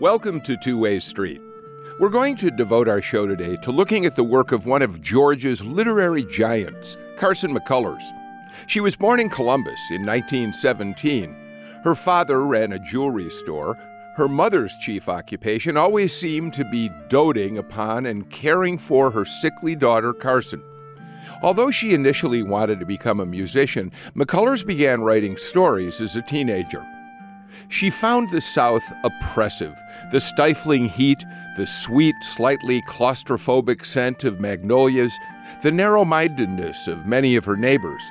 [0.00, 1.40] Welcome to Two Way Street.
[2.00, 5.00] We're going to devote our show today to looking at the work of one of
[5.00, 8.02] Georgia's literary giants, Carson McCullers.
[8.66, 11.36] She was born in Columbus in 1917.
[11.84, 13.78] Her father ran a jewelry store.
[14.16, 19.76] Her mother's chief occupation always seemed to be doting upon and caring for her sickly
[19.76, 20.64] daughter, Carson.
[21.40, 26.84] Although she initially wanted to become a musician, McCullers began writing stories as a teenager.
[27.74, 29.82] She found the South oppressive.
[30.12, 31.24] The stifling heat,
[31.56, 35.12] the sweet, slightly claustrophobic scent of magnolias,
[35.60, 38.04] the narrow mindedness of many of her neighbors.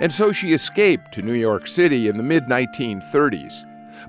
[0.00, 3.52] And so she escaped to New York City in the mid 1930s.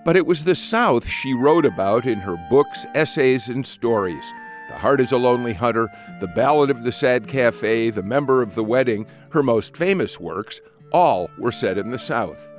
[0.05, 4.23] But it was the South she wrote about in her books, essays, and stories.
[4.69, 8.55] The Heart is a Lonely Hunter, The Ballad of the Sad Cafe, The Member of
[8.55, 10.61] the Wedding, her most famous works,
[10.93, 12.53] all were set in the South.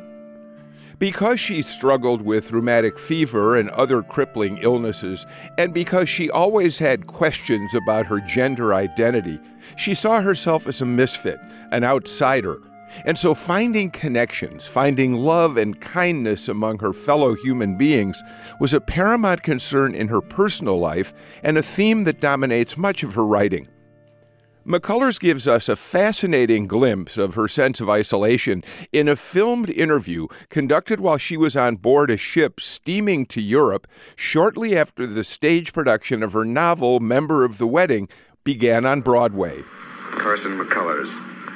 [1.02, 5.26] Because she struggled with rheumatic fever and other crippling illnesses,
[5.58, 9.40] and because she always had questions about her gender identity,
[9.74, 11.40] she saw herself as a misfit,
[11.72, 12.60] an outsider.
[13.04, 18.22] And so finding connections, finding love and kindness among her fellow human beings
[18.60, 23.14] was a paramount concern in her personal life and a theme that dominates much of
[23.14, 23.66] her writing.
[24.66, 30.28] McCullers gives us a fascinating glimpse of her sense of isolation in a filmed interview
[30.50, 35.72] conducted while she was on board a ship steaming to Europe shortly after the stage
[35.72, 38.08] production of her novel, Member of the Wedding,
[38.44, 39.62] began on Broadway.
[40.12, 41.10] Carson McCullers.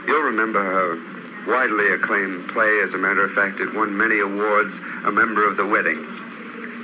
[0.09, 0.97] You'll remember her
[1.47, 2.81] widely acclaimed play.
[2.83, 5.99] As a matter of fact, it won many awards, A Member of the Wedding.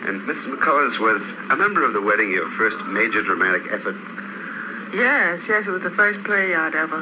[0.07, 0.55] And Mr.
[0.55, 3.97] McCullers was A Member of the Wedding, your first major dramatic effort
[4.93, 7.01] Yes, yes, it was the first play I'd ever.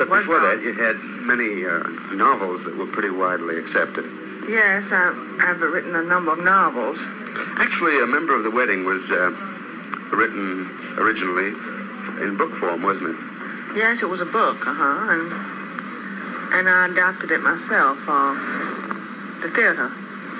[0.00, 0.96] But before that, you had
[1.28, 1.84] many uh,
[2.16, 4.08] novels that were pretty widely accepted.
[4.48, 5.12] Yes, I,
[5.44, 6.96] I've written a number of novels.
[7.60, 9.28] Actually, a member of the wedding was uh,
[10.16, 10.64] written
[10.96, 11.52] originally
[12.24, 13.20] in book form, wasn't it?
[13.76, 15.28] Yes, it was a book, uh huh, and
[16.56, 18.32] and I adapted it myself for
[19.44, 19.92] the theater.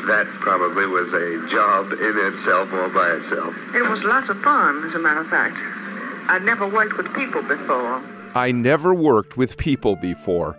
[0.09, 3.53] That probably was a job in itself, all by itself.
[3.77, 5.59] It was lots of fun, as a matter of fact.
[6.31, 8.03] I'd never worked with people before.
[8.35, 10.59] I never worked with people before.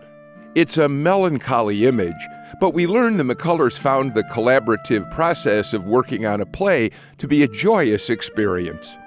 [0.55, 2.27] It's a melancholy image,
[2.59, 7.27] but we learn the McCullers found the collaborative process of working on a play to
[7.27, 8.97] be a joyous experience.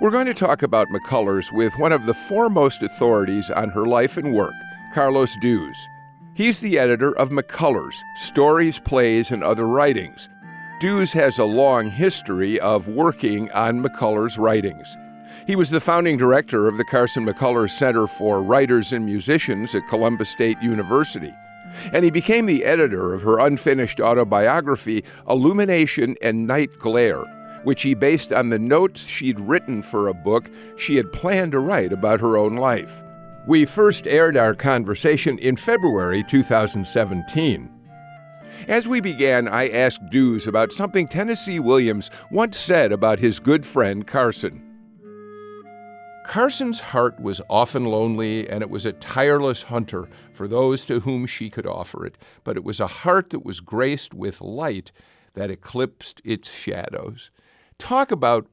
[0.00, 4.16] We're going to talk about McCullers with one of the foremost authorities on her life
[4.16, 4.54] and work,
[4.94, 5.76] Carlos Dews.
[6.34, 10.28] He's the editor of McCullers Stories, Plays, and Other Writings.
[10.78, 14.96] Dews has a long history of working on McCullers' writings.
[15.46, 19.88] He was the founding director of the Carson McCullers Center for Writers and Musicians at
[19.88, 21.34] Columbus State University.
[21.92, 27.24] And he became the editor of her unfinished autobiography, Illumination and Night Glare,
[27.64, 31.60] which he based on the notes she'd written for a book she had planned to
[31.60, 33.02] write about her own life.
[33.46, 37.68] We first aired our conversation in February 2017.
[38.68, 43.66] As we began, I asked Dews about something Tennessee Williams once said about his good
[43.66, 44.71] friend Carson.
[46.24, 51.26] Carson's heart was often lonely, and it was a tireless hunter for those to whom
[51.26, 52.16] she could offer it.
[52.44, 54.92] But it was a heart that was graced with light
[55.34, 57.30] that eclipsed its shadows.
[57.78, 58.46] Talk about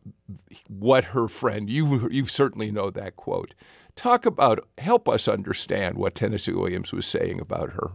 [0.68, 3.54] what her friend, you, you certainly know that quote.
[3.96, 7.92] Talk about, help us understand what Tennessee Williams was saying about her.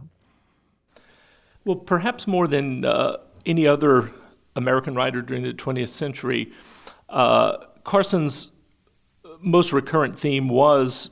[1.65, 4.11] Well, perhaps more than uh, any other
[4.55, 6.51] American writer during the 20th century,
[7.09, 8.51] uh, Carson's
[9.45, 11.11] most recurrent theme was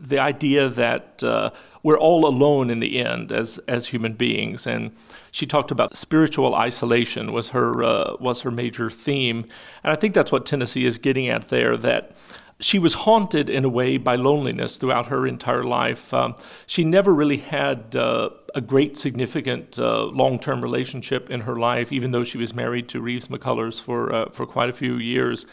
[0.00, 1.50] the idea that uh,
[1.82, 4.90] we're all alone in the end as as human beings, and
[5.30, 9.46] she talked about spiritual isolation was her uh, was her major theme,
[9.84, 11.76] and I think that's what Tennessee is getting at there.
[11.76, 12.16] That
[12.60, 16.14] she was haunted in a way by loneliness throughout her entire life.
[16.14, 16.36] Um,
[16.66, 22.12] she never really had uh, a great, significant, uh, long-term relationship in her life, even
[22.12, 25.46] though she was married to Reeves McCullers for uh, for quite a few years.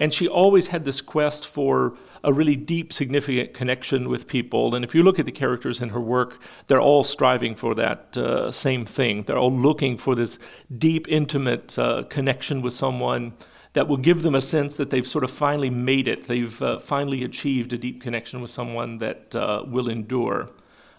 [0.00, 1.94] And she always had this quest for
[2.24, 4.74] a really deep, significant connection with people.
[4.74, 8.16] And if you look at the characters in her work, they're all striving for that
[8.16, 9.24] uh, same thing.
[9.24, 10.38] They're all looking for this
[10.76, 13.34] deep, intimate uh, connection with someone
[13.72, 16.26] that will give them a sense that they've sort of finally made it.
[16.26, 20.48] They've uh, finally achieved a deep connection with someone that uh, will endure.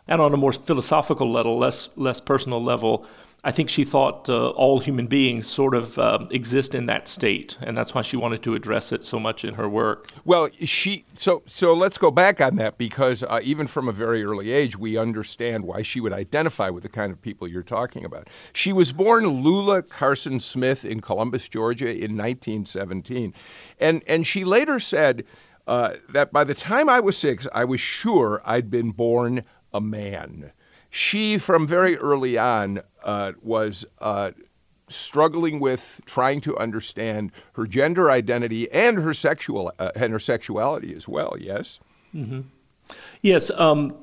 [0.08, 3.06] And on a more philosophical level, less, less personal level,
[3.44, 7.58] I think she thought uh, all human beings sort of uh, exist in that state,
[7.60, 10.08] and that's why she wanted to address it so much in her work.
[10.24, 14.24] Well, she so so let's go back on that because uh, even from a very
[14.24, 18.06] early age, we understand why she would identify with the kind of people you're talking
[18.06, 18.30] about.
[18.54, 23.34] She was born Lula Carson Smith in Columbus, Georgia, in 1917,
[23.80, 25.26] and and she later said
[25.66, 29.82] uh, that by the time I was six, I was sure I'd been born a
[29.82, 30.52] man
[30.94, 34.32] she, from very early on, uh, was uh,
[34.90, 40.94] struggling with trying to understand her gender identity and her sexual uh, and her sexuality
[40.94, 41.38] as well.
[41.40, 41.80] Yes.
[42.14, 42.42] Mm-hmm.
[43.22, 43.50] Yes.
[43.52, 43.96] Um,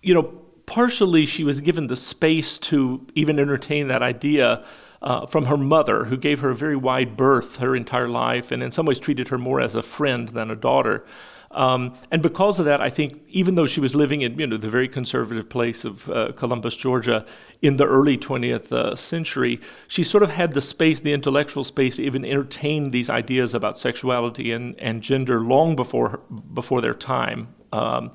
[0.00, 0.22] you know,
[0.66, 4.64] partially she was given the space to even entertain that idea.
[5.00, 8.64] Uh, from her mother, who gave her a very wide berth her entire life, and
[8.64, 11.04] in some ways treated her more as a friend than a daughter.
[11.50, 14.58] Um, and because of that, I think even though she was living in you know
[14.58, 17.24] the very conservative place of uh, Columbus, Georgia,
[17.62, 21.96] in the early 20th uh, century, she sort of had the space, the intellectual space,
[21.96, 26.20] to even entertain these ideas about sexuality and, and gender long before her,
[26.52, 27.48] before their time.
[27.72, 28.12] Um,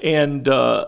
[0.00, 0.86] and uh,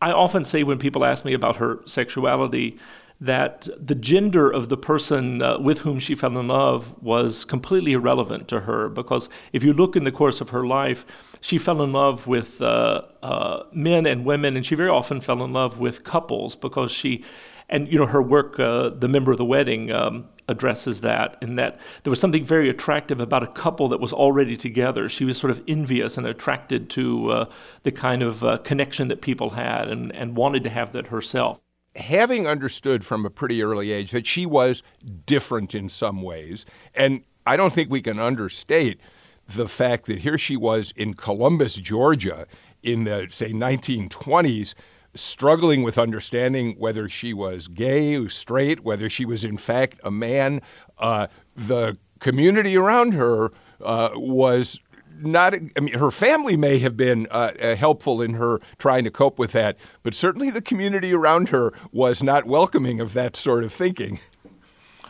[0.00, 2.78] I often say when people ask me about her sexuality
[3.22, 7.92] that the gender of the person uh, with whom she fell in love was completely
[7.92, 11.06] irrelevant to her because if you look in the course of her life,
[11.40, 15.44] she fell in love with uh, uh, men and women, and she very often fell
[15.44, 17.24] in love with couples because she,
[17.68, 21.54] and you know, her work, uh, The Member of the Wedding, um, addresses that, in
[21.54, 25.08] that there was something very attractive about a couple that was already together.
[25.08, 27.44] She was sort of envious and attracted to uh,
[27.84, 31.61] the kind of uh, connection that people had and, and wanted to have that herself
[31.96, 34.82] having understood from a pretty early age that she was
[35.26, 39.00] different in some ways, and I don't think we can understate
[39.48, 42.46] the fact that here she was in Columbus, Georgia,
[42.82, 44.74] in the, say, 1920s,
[45.14, 50.10] struggling with understanding whether she was gay or straight, whether she was in fact a
[50.10, 50.62] man.
[50.98, 53.50] Uh, the community around her
[53.82, 54.80] uh, was
[55.24, 59.10] not, I mean, her family may have been uh, uh, helpful in her trying to
[59.10, 63.64] cope with that, but certainly the community around her was not welcoming of that sort
[63.64, 64.20] of thinking.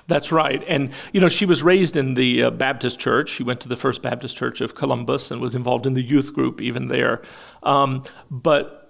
[0.09, 0.63] That's right.
[0.67, 3.31] And, you know, she was raised in the uh, Baptist church.
[3.31, 6.33] She went to the First Baptist Church of Columbus and was involved in the youth
[6.33, 7.23] group even there.
[7.63, 8.82] Um, but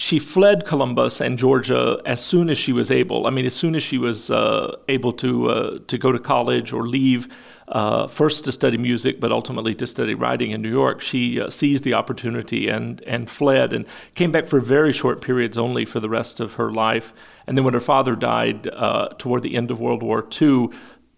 [0.00, 3.26] she fled Columbus and Georgia as soon as she was able.
[3.26, 6.72] I mean, as soon as she was uh, able to uh, to go to college
[6.72, 7.28] or leave,
[7.68, 11.50] uh, first to study music, but ultimately to study writing in New York, she uh,
[11.50, 16.00] seized the opportunity and and fled and came back for very short periods only for
[16.00, 17.12] the rest of her life.
[17.46, 20.68] And then when her father died uh, toward the end of World War II,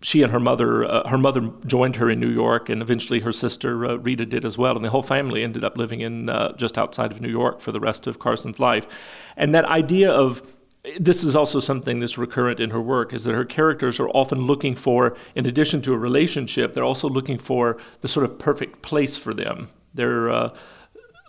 [0.03, 3.33] she and her mother, uh, her mother joined her in New York, and eventually her
[3.33, 4.77] sister uh, Rita did as well.
[4.77, 7.73] And the whole family ended up living in uh, just outside of New York for
[7.73, 8.87] the rest of Carson's life.
[9.37, 10.43] And that idea of
[10.99, 14.47] this is also something that's recurrent in her work is that her characters are often
[14.47, 18.83] looking for, in addition to a relationship, they're also looking for the sort of perfect
[18.83, 19.69] place for them.
[19.95, 20.57] They're uh,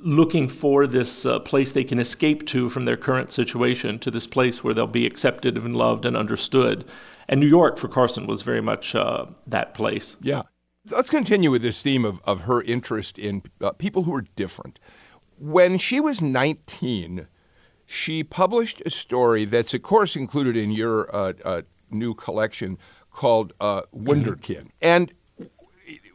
[0.04, 4.28] looking for this uh, place they can escape to from their current situation, to this
[4.28, 6.86] place where they'll be accepted and loved and understood.
[7.28, 10.18] And New York for Carson was very much uh, that place.
[10.22, 10.44] Yeah.
[10.92, 14.78] Let's continue with this theme of, of her interest in uh, people who are different.
[15.40, 17.28] When she was 19,
[17.86, 22.78] she published a story that's, of course, included in your uh, uh new collection
[23.12, 24.58] called uh, Wunderkind.
[24.58, 24.68] Mm-hmm.
[24.82, 25.14] And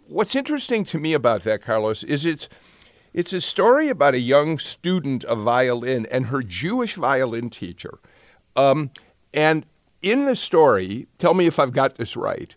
[0.06, 2.48] what's interesting to me about that, Carlos, is it's
[3.12, 7.98] it's a story about a young student of violin and her Jewish violin teacher.
[8.56, 8.90] Um,
[9.32, 9.66] and
[10.02, 12.54] in the story, tell me if I've got this right,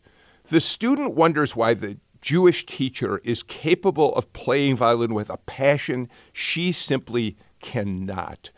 [0.50, 6.10] the student wonders why the Jewish teacher is capable of playing violin with a passion
[6.32, 8.52] she simply cannot.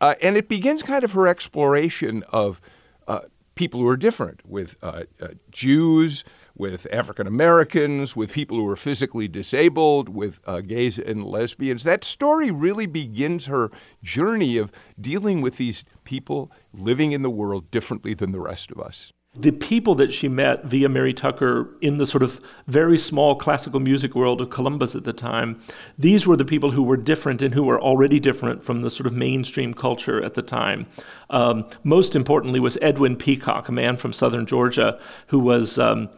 [0.00, 2.60] Uh, and it begins kind of her exploration of
[3.06, 3.20] uh,
[3.54, 6.22] people who are different, with uh, uh Jews,
[6.58, 11.84] with African Americans, with people who are physically disabled, with uh, gays and lesbians.
[11.84, 13.70] That story really begins her
[14.02, 18.80] journey of dealing with these people living in the world differently than the rest of
[18.80, 19.12] us.
[19.34, 23.78] The people that she met via Mary Tucker in the sort of very small classical
[23.78, 25.60] music world of Columbus at the time,
[25.96, 29.06] these were the people who were different and who were already different from the sort
[29.06, 30.86] of mainstream culture at the time.
[31.30, 34.98] Um, most importantly was Edwin Peacock, a man from southern Georgia
[35.28, 35.78] who was.
[35.78, 36.08] Um,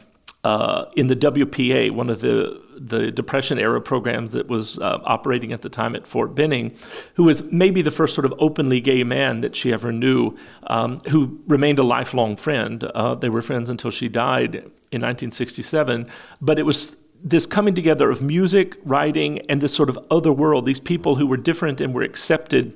[0.42, 5.52] uh, in the WPA, one of the the Depression era programs that was uh, operating
[5.52, 6.74] at the time at Fort Benning,
[7.14, 10.98] who was maybe the first sort of openly gay man that she ever knew, um,
[11.10, 12.84] who remained a lifelong friend.
[12.84, 16.08] Uh, they were friends until she died in 1967.
[16.40, 20.64] But it was this coming together of music, writing, and this sort of other world,
[20.64, 22.72] these people who were different and were accepted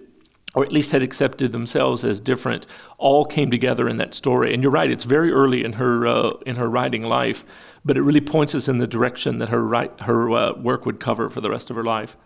[0.54, 4.54] or at least had accepted themselves as different, all came together in that story.
[4.54, 7.44] And you're right; it's very early in her uh, in her writing life,
[7.84, 11.30] but it really points us in the direction that her her uh, work would cover
[11.30, 12.16] for the rest of her life.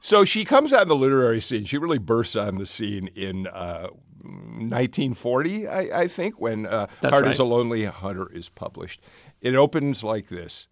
[0.00, 1.64] So she comes out on the literary scene.
[1.64, 3.88] She really bursts on the scene in uh,
[4.26, 7.30] 1940, I, I, think, when uh, Heart right.
[7.30, 9.00] is a Lonely Hunter is published.
[9.40, 10.66] It opens like this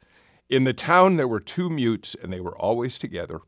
[0.48, 3.40] In the town, there were two mutes, and they were always together.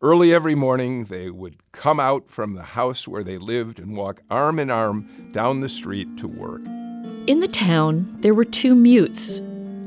[0.00, 4.22] Early every morning, they would come out from the house where they lived and walk
[4.30, 6.60] arm in arm down the street to work.
[7.26, 9.38] In the town, there were two mutes,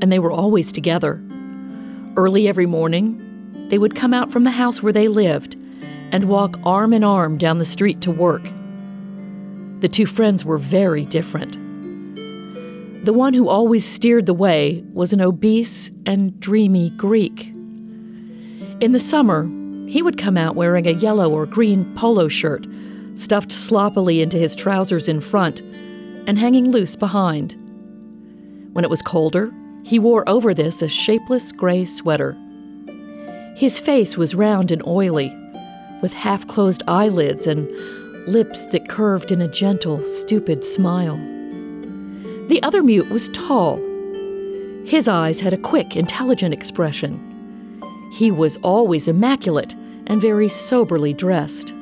[0.02, 1.18] and they were always together.
[2.14, 5.56] Early every morning, they would come out from the house where they lived
[6.10, 8.42] and walk arm in arm down the street to work.
[9.80, 11.54] The two friends were very different.
[13.06, 17.48] The one who always steered the way was an obese and dreamy Greek.
[18.82, 19.48] In the summer,
[19.92, 22.66] he would come out wearing a yellow or green polo shirt,
[23.14, 25.60] stuffed sloppily into his trousers in front
[26.26, 27.52] and hanging loose behind.
[28.72, 32.34] When it was colder, he wore over this a shapeless gray sweater.
[33.54, 35.30] His face was round and oily,
[36.00, 37.68] with half closed eyelids and
[38.26, 41.18] lips that curved in a gentle, stupid smile.
[42.48, 43.76] The other mute was tall.
[44.86, 47.28] His eyes had a quick, intelligent expression.
[48.14, 49.74] He was always immaculate
[50.06, 51.72] and very soberly dressed.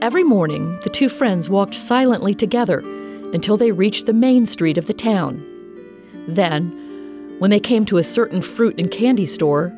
[0.00, 2.78] Every morning, the two friends walked silently together
[3.32, 5.42] until they reached the main street of the town.
[6.28, 9.72] Then, when they came to a certain fruit and candy store,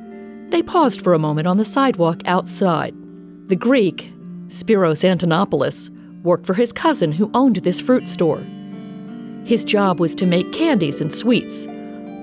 [0.48, 2.94] they paused for a moment on the sidewalk outside.
[3.48, 4.12] The Greek,
[4.48, 5.90] Spiros Antonapoulos,
[6.22, 8.42] worked for his cousin who owned this fruit store.
[9.44, 11.66] His job was to make candies and sweets,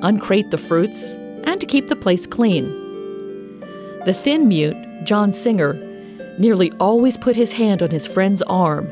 [0.01, 1.01] uncrate the fruits,
[1.45, 2.65] and to keep the place clean.
[4.05, 5.73] The thin mute, John Singer,
[6.37, 8.87] nearly always put his hand on his friend's arm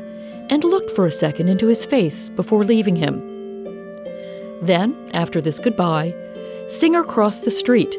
[0.50, 3.20] and looked for a second into his face before leaving him.
[4.62, 6.14] Then, after this goodbye,
[6.68, 7.96] Singer crossed the street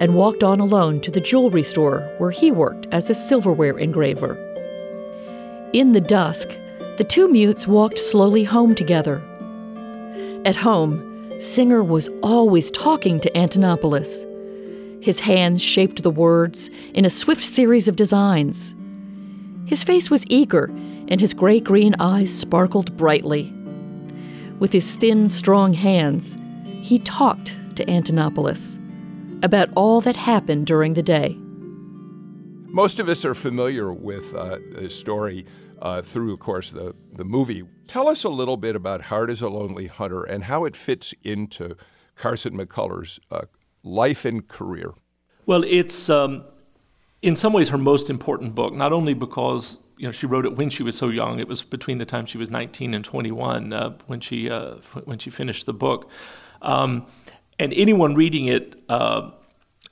[0.00, 4.34] and walked on alone to the jewelry store where he worked as a silverware engraver.
[5.72, 6.48] In the dusk,
[6.98, 9.22] the two mutes walked slowly home together.
[10.44, 14.33] At home, Singer was always talking to Antonapoulos.
[15.04, 18.74] His hands shaped the words in a swift series of designs.
[19.66, 20.64] His face was eager,
[21.08, 23.52] and his gray green eyes sparkled brightly.
[24.58, 26.38] With his thin, strong hands,
[26.80, 28.80] he talked to Antonapoulos
[29.44, 31.36] about all that happened during the day.
[32.72, 35.44] Most of us are familiar with uh, the story
[35.82, 37.62] uh, through, of course, the, the movie.
[37.88, 41.12] Tell us a little bit about Heart is a Lonely Hunter and how it fits
[41.22, 41.76] into
[42.16, 43.42] Carson McCullers' uh,
[43.84, 44.94] life and career.
[45.46, 46.44] Well, it's um,
[47.22, 50.56] in some ways her most important book, not only because you know she wrote it
[50.56, 51.38] when she was so young.
[51.38, 55.18] It was between the time she was 19 and 21 uh, when she uh, when
[55.18, 56.10] she finished the book.
[56.62, 57.06] Um,
[57.58, 59.30] and anyone reading it uh,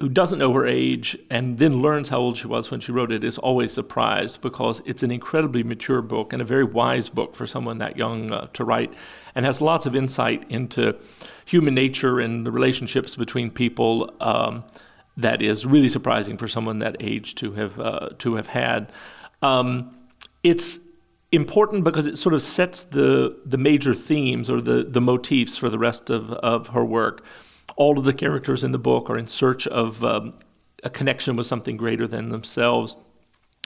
[0.01, 3.13] who doesn't know her age and then learns how old she was when she wrote
[3.13, 7.37] it is always surprised because it's an incredibly mature book and a very wise book
[7.37, 8.93] for someone that young uh, to write
[9.35, 10.97] and has lots of insight into
[11.45, 14.65] human nature and the relationships between people um,
[15.17, 18.91] that is really surprising for someone that age to have uh, to have had.
[19.43, 19.95] Um,
[20.43, 20.79] it's
[21.33, 25.69] important because it sort of sets the the major themes or the the motifs for
[25.69, 27.23] the rest of, of her work
[27.77, 30.39] all of the characters in the book are in search of um,
[30.83, 32.97] a connection with something greater than themselves.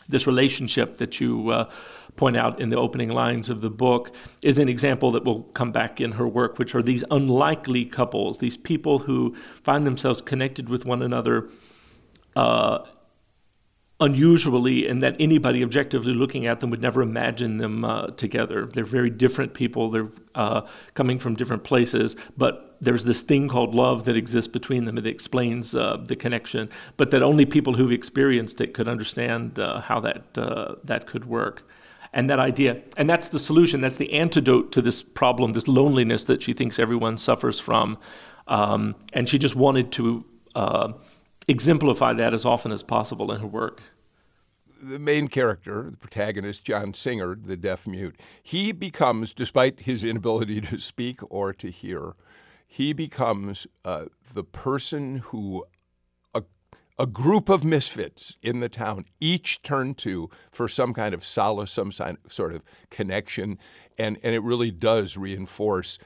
[0.08, 1.70] This relationship that you uh,
[2.14, 5.72] point out in the opening lines of the book is an example that will come
[5.72, 10.68] back in her work, which are these unlikely couples, these people who find themselves connected
[10.68, 11.48] with one another
[12.36, 12.78] uh,
[13.98, 18.66] unusually, and that anybody objectively looking at them would never imagine them uh, together.
[18.66, 19.90] They're very different people.
[19.90, 20.62] They're uh,
[20.94, 24.98] coming from different places, but there's this thing called love that exists between them.
[24.98, 29.80] It explains uh, the connection, but that only people who've experienced it could understand uh,
[29.80, 31.62] how that uh, that could work.
[32.12, 33.80] And that idea, and that's the solution.
[33.80, 37.98] That's the antidote to this problem, this loneliness that she thinks everyone suffers from.
[38.48, 40.24] Um, and she just wanted to
[40.54, 40.92] uh,
[41.48, 43.82] exemplify that as often as possible in her work.
[44.82, 50.60] The main character, the protagonist, John Singer, the deaf mute, he becomes, despite his inability
[50.62, 52.14] to speak or to hear,
[52.66, 55.64] he becomes uh, the person who
[56.34, 56.42] a,
[56.98, 61.72] a group of misfits in the town each turn to for some kind of solace,
[61.72, 61.90] some
[62.28, 63.58] sort of connection,
[63.96, 65.98] and, and it really does reinforce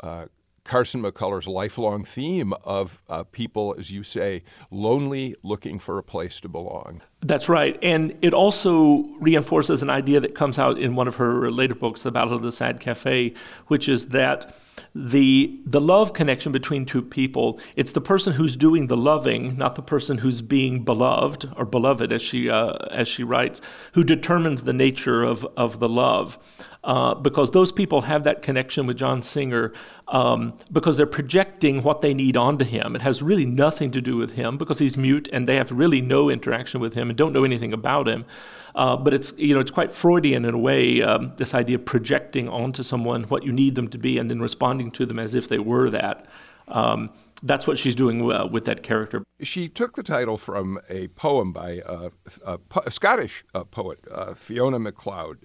[0.00, 0.26] uh,
[0.64, 6.40] Carson McCullers' lifelong theme of uh, people, as you say, lonely, looking for a place
[6.40, 7.02] to belong.
[7.22, 7.78] That's right.
[7.82, 12.02] And it also reinforces an idea that comes out in one of her later books,
[12.02, 13.34] The Ballad of the Sad Cafe,
[13.66, 14.54] which is that
[14.94, 19.76] the the love connection between two people it's the person who's doing the loving not
[19.76, 23.60] the person who's being beloved or beloved as she uh, as she writes
[23.92, 26.38] who determines the nature of of the love
[26.82, 29.72] uh, because those people have that connection with John Singer
[30.08, 32.96] um, because they're projecting what they need onto him.
[32.96, 36.00] It has really nothing to do with him because he's mute and they have really
[36.00, 38.24] no interaction with him and don't know anything about him.
[38.74, 41.02] Uh, but it's you know it's quite Freudian in a way.
[41.02, 44.40] Um, this idea of projecting onto someone what you need them to be and then
[44.40, 46.26] responding to them as if they were that.
[46.68, 47.10] Um,
[47.42, 49.24] that's what she's doing uh, with that character.
[49.40, 52.10] She took the title from a poem by uh,
[52.44, 55.38] a, a, Scottish uh, poet, uh, Fiona MacLeod.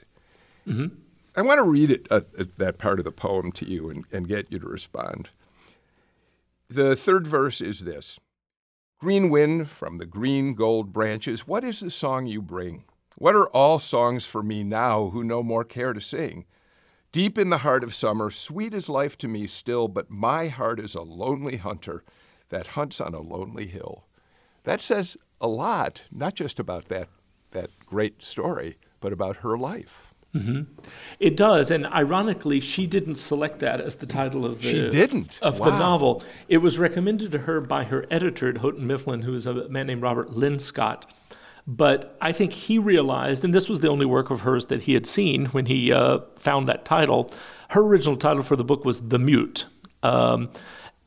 [0.67, 0.87] Mm-hmm.
[1.35, 2.21] I want to read it, uh,
[2.57, 5.29] that part of the poem to you and, and get you to respond.
[6.69, 8.19] The third verse is this
[8.99, 12.85] Green wind from the green gold branches, what is the song you bring?
[13.17, 16.45] What are all songs for me now who no more care to sing?
[17.11, 20.79] Deep in the heart of summer, sweet is life to me still, but my heart
[20.79, 22.03] is a lonely hunter
[22.49, 24.05] that hunts on a lonely hill.
[24.63, 27.07] That says a lot, not just about that,
[27.51, 30.04] that great story, but about her life.
[30.35, 30.61] Mm-hmm.
[31.19, 35.39] It does, and ironically, she didn't select that as the title of the she didn't
[35.41, 35.69] of wow.
[35.69, 36.23] the novel.
[36.49, 39.87] It was recommended to her by her editor at Houghton Mifflin, who is a man
[39.87, 41.03] named Robert Linscott.
[41.67, 44.93] But I think he realized, and this was the only work of hers that he
[44.93, 47.31] had seen when he uh, found that title.
[47.69, 49.65] Her original title for the book was The Mute.
[50.03, 50.49] Um,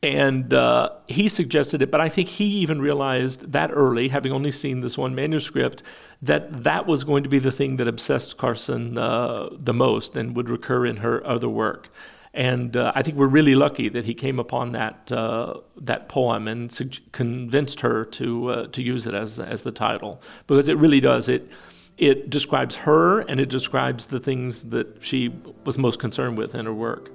[0.01, 4.51] and uh, he suggested it, but I think he even realized that early, having only
[4.51, 5.83] seen this one manuscript,
[6.21, 10.35] that that was going to be the thing that obsessed Carson uh, the most and
[10.37, 11.89] would recur in her other work.
[12.33, 16.47] And uh, I think we're really lucky that he came upon that uh, that poem
[16.47, 20.77] and su- convinced her to uh, to use it as as the title because it
[20.77, 21.49] really does it
[21.97, 25.33] it describes her and it describes the things that she
[25.65, 27.11] was most concerned with in her work.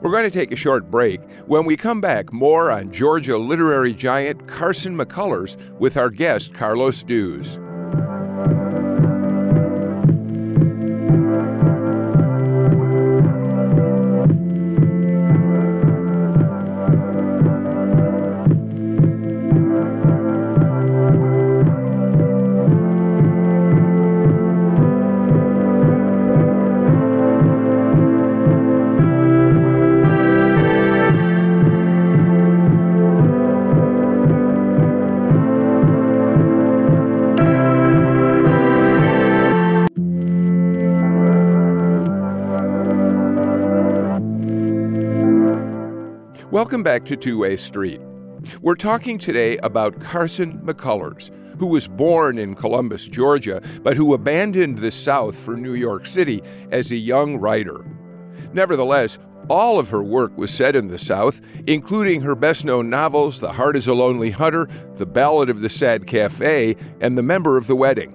[0.00, 1.20] We're going to take a short break.
[1.46, 7.02] When we come back, more on Georgia literary giant Carson McCullers with our guest, Carlos
[7.02, 7.58] Dews.
[46.50, 48.00] Welcome back to Two Way Street.
[48.62, 54.78] We're talking today about Carson McCullers, who was born in Columbus, Georgia, but who abandoned
[54.78, 57.84] the South for New York City as a young writer.
[58.54, 59.18] Nevertheless,
[59.50, 63.52] all of her work was set in the South, including her best known novels The
[63.52, 67.66] Heart is a Lonely Hunter, The Ballad of the Sad Cafe, and The Member of
[67.66, 68.14] the Wedding.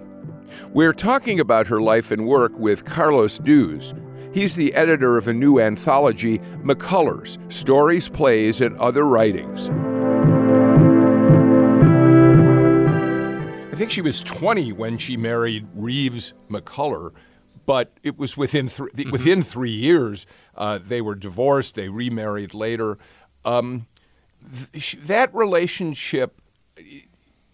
[0.71, 3.93] We're talking about her life and work with Carlos Dews,
[4.33, 9.69] He's the editor of a new anthology, McCullers Stories, Plays, and Other Writings.
[13.71, 17.11] I think she was 20 when she married Reeves McCuller,
[17.67, 19.11] but it was within, th- mm-hmm.
[19.11, 20.25] within three years.
[20.55, 22.97] Uh, they were divorced, they remarried later.
[23.45, 23.85] Um,
[24.73, 26.41] th- that relationship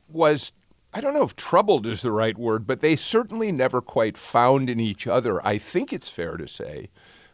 [0.07, 0.53] was
[0.93, 4.69] I don't know if troubled is the right word, but they certainly never quite found
[4.69, 6.89] in each other, I think it's fair to say,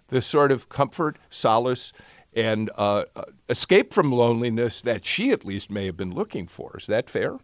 [0.09, 1.93] the sort of comfort, solace,
[2.35, 6.75] and uh, uh, escape from loneliness that she at least may have been looking for.
[6.77, 7.37] Is that fair?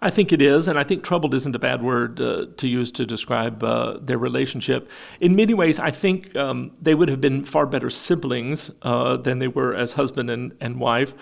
[0.00, 2.92] I think it is, and I think troubled isn't a bad word uh, to use
[2.92, 4.88] to describe uh, their relationship.
[5.20, 9.40] In many ways, I think um, they would have been far better siblings uh, than
[9.40, 11.12] they were as husband and, and wife.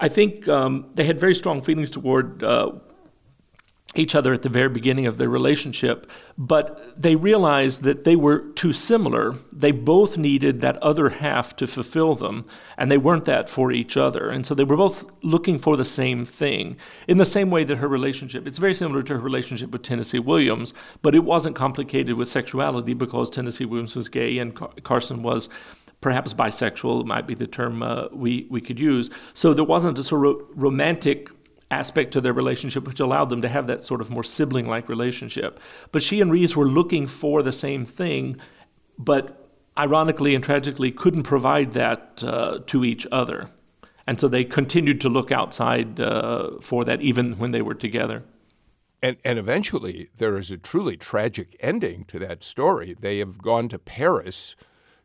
[0.00, 2.72] I think um, they had very strong feelings toward uh,
[3.94, 6.08] each other at the very beginning of their relationship,
[6.38, 9.34] but they realized that they were too similar.
[9.52, 12.46] They both needed that other half to fulfill them,
[12.78, 14.30] and they weren't that for each other.
[14.30, 16.76] And so they were both looking for the same thing.
[17.08, 20.20] In the same way that her relationship, it's very similar to her relationship with Tennessee
[20.20, 25.22] Williams, but it wasn't complicated with sexuality because Tennessee Williams was gay and Car- Carson
[25.22, 25.48] was
[26.00, 29.10] perhaps bisexual might be the term uh, we, we could use.
[29.34, 31.28] So there wasn't a sort of romantic
[31.70, 34.88] aspect to their relationship which allowed them to have that sort of more sibling like
[34.88, 35.60] relationship.
[35.92, 38.38] But she and Reeves were looking for the same thing,
[38.98, 43.48] but ironically and tragically couldn't provide that uh, to each other.
[44.06, 48.24] And so they continued to look outside uh, for that even when they were together.
[49.02, 52.94] And, and eventually, there is a truly tragic ending to that story.
[52.98, 54.56] They have gone to Paris.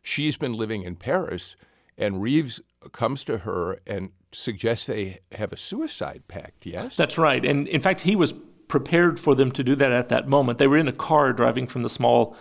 [0.08, 1.56] She's been living in Paris,
[1.98, 2.60] and Reeves
[2.92, 6.94] comes to her and suggests they have a suicide pact, yes?
[6.94, 7.44] That's right.
[7.44, 8.32] And in fact, he was
[8.68, 10.60] prepared for them to do that at that moment.
[10.60, 12.36] They were in a car driving from the small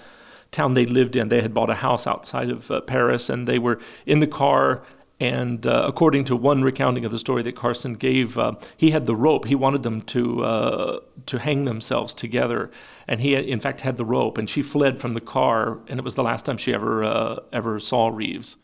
[0.52, 1.30] town they lived in.
[1.30, 4.84] They had bought a house outside of uh, Paris, and they were in the car.
[5.20, 9.06] And uh, according to one recounting of the story that Carson gave, uh, he had
[9.06, 9.46] the rope.
[9.46, 12.70] He wanted them to uh, to hang themselves together,
[13.08, 14.38] and he, had, in fact, had the rope.
[14.38, 17.40] And she fled from the car, and it was the last time she ever uh,
[17.54, 18.58] ever saw Reeves.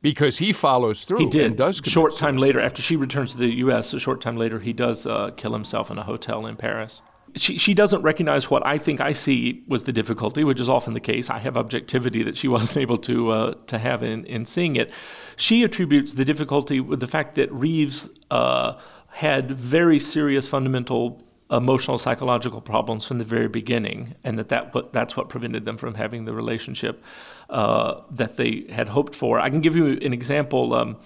[0.00, 1.18] Because he follows through.
[1.18, 1.46] He did.
[1.46, 4.60] And does short time later, after she returns to the U.S., a short time later,
[4.60, 7.02] he does uh, kill himself in a hotel in Paris.
[7.34, 10.94] She, she doesn't recognize what I think I see was the difficulty, which is often
[10.94, 11.28] the case.
[11.28, 14.92] I have objectivity that she wasn't able to uh, to have in, in seeing it.
[15.38, 18.74] She attributes the difficulty with the fact that Reeves uh,
[19.08, 25.16] had very serious fundamental emotional psychological problems from the very beginning, and that, that that's
[25.16, 27.02] what prevented them from having the relationship
[27.48, 29.38] uh, that they had hoped for.
[29.40, 30.74] I can give you an example.
[30.74, 30.96] Um,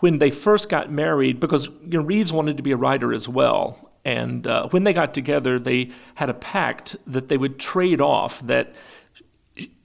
[0.00, 3.28] when they first got married, because you know, Reeves wanted to be a writer as
[3.28, 8.00] well, and uh, when they got together, they had a pact that they would trade
[8.00, 8.74] off that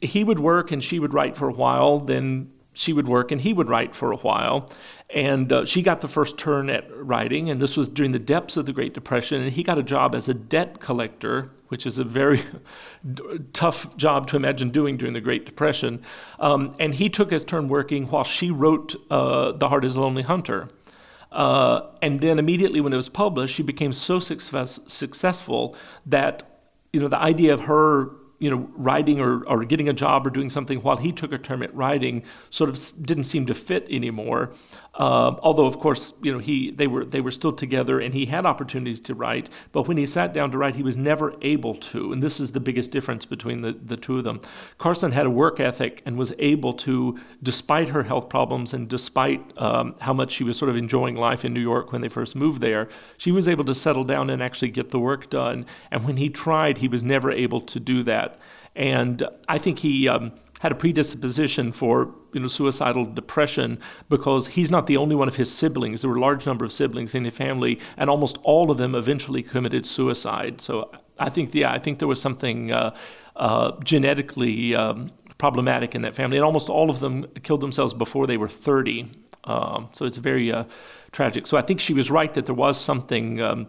[0.02, 3.42] he would work and she would write for a while, then she would work and
[3.42, 4.70] he would write for a while.
[5.10, 8.58] And uh, she got the first turn at writing, and this was during the depths
[8.58, 9.44] of the Great Depression.
[9.44, 12.44] And he got a job as a debt collector, which is a very
[13.54, 16.02] tough job to imagine doing during the Great Depression.
[16.40, 20.02] Um, and he took his turn working while she wrote uh, The Heart is a
[20.02, 20.70] Lonely Hunter.
[21.32, 26.44] Uh, and then immediately when it was published, she became so success- successful that
[26.92, 28.12] you know the idea of her
[28.44, 31.38] you know, writing or, or getting a job or doing something while he took a
[31.38, 34.52] term at writing sort of didn't seem to fit anymore.
[34.96, 38.28] Uh, although, of course, you know, he they were they were still together and he
[38.28, 41.74] had opportunities to write, but when he sat down to write, he was never able
[41.74, 42.14] to.
[42.14, 44.40] And this is the biggest difference between the, the two of them.
[44.78, 49.42] Carson had a work ethic and was able to, despite her health problems and despite
[49.58, 52.36] um, how much she was sort of enjoying life in New York when they first
[52.36, 55.66] moved there, she was able to settle down and actually get the work done.
[55.90, 58.40] And when he tried, he was never able to do that.
[58.76, 64.72] And I think he um, had a predisposition for you know suicidal depression because he's
[64.72, 66.02] not the only one of his siblings.
[66.02, 68.96] There were a large number of siblings in his family, and almost all of them
[68.96, 70.62] eventually committed suicide.
[70.62, 72.96] So I think yeah, I think there was something uh,
[73.36, 78.26] uh, genetically um, problematic in that family, and almost all of them killed themselves before
[78.26, 79.08] they were 30.
[79.44, 80.64] Um, so it's very uh,
[81.12, 81.46] tragic.
[81.46, 83.42] So I think she was right that there was something.
[83.42, 83.68] Um,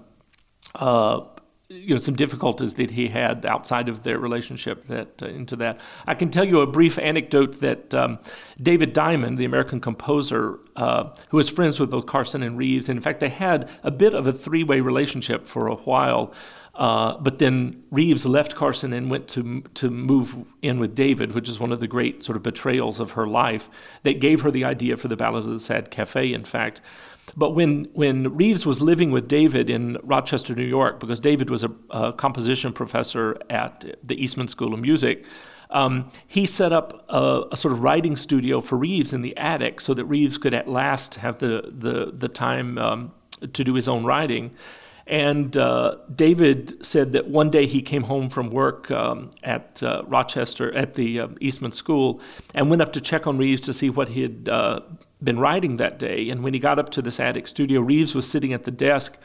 [0.77, 1.21] uh,
[1.69, 5.81] you know some difficulties that he had outside of their relationship that uh, into that
[6.07, 8.19] i can tell you a brief anecdote that um,
[8.63, 12.99] david diamond the american composer uh, who was friends with both carson and reeves and
[12.99, 16.33] in fact they had a bit of a three-way relationship for a while
[16.75, 21.49] uh, but then Reeves left Carson and went to to move in with David, which
[21.49, 23.69] is one of the great sort of betrayals of her life.
[24.03, 26.33] That gave her the idea for the Ballad of the Sad Cafe.
[26.33, 26.81] In fact,
[27.37, 31.65] but when, when Reeves was living with David in Rochester, New York, because David was
[31.65, 35.25] a, a composition professor at the Eastman School of Music,
[35.71, 39.81] um, he set up a, a, sort of writing studio for Reeves in the attic
[39.81, 43.13] so that Reeves could at last have the, the, the time um,
[43.53, 44.53] to do his own writing.
[45.07, 50.03] And uh, David said that one day he came home from work um, at uh,
[50.07, 52.21] Rochester at the uh, Eastman School
[52.55, 54.81] and went up to check on Reeves to see what he had uh,
[55.23, 56.31] been writing that day.
[56.31, 59.19] And when he got up to this attic studio, Reeves was sitting at the desk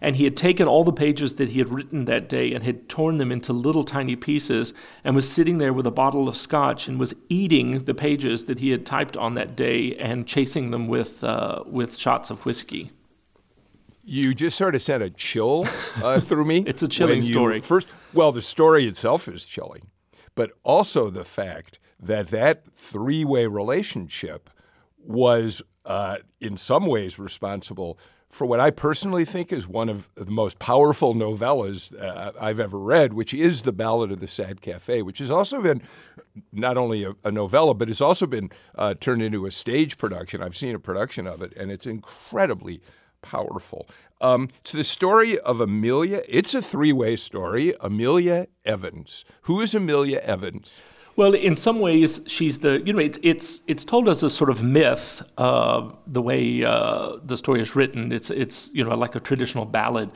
[0.00, 2.88] and he had taken all the pages that he had written that day and had
[2.88, 4.72] torn them into little tiny pieces
[5.04, 8.58] and was sitting there with a bottle of scotch and was eating the pages that
[8.58, 12.90] he had typed on that day and chasing them with, uh, with shots of whiskey.
[14.08, 15.66] You just sort of sent a chill
[15.96, 16.62] uh, through me.
[16.64, 17.60] it's a chilling story.
[17.60, 19.88] First, well, the story itself is chilling,
[20.36, 24.48] but also the fact that that three-way relationship
[25.04, 30.30] was, uh, in some ways, responsible for what I personally think is one of the
[30.30, 35.02] most powerful novellas uh, I've ever read, which is The Ballad of the Sad Cafe,
[35.02, 35.82] which has also been
[36.52, 40.42] not only a, a novella, but it's also been uh, turned into a stage production.
[40.42, 42.82] I've seen a production of it, and it's incredibly
[43.30, 43.86] powerful.
[44.20, 46.22] Um, it's the story of Amelia.
[46.28, 47.74] It's a three way story.
[47.80, 49.24] Amelia Evans.
[49.42, 50.80] Who is Amelia Evans?
[51.16, 54.50] Well, in some ways, she's the you know it's it's it's told as a sort
[54.50, 55.22] of myth.
[55.38, 59.64] Uh, the way uh, the story is written, it's it's you know like a traditional
[59.64, 60.10] ballad,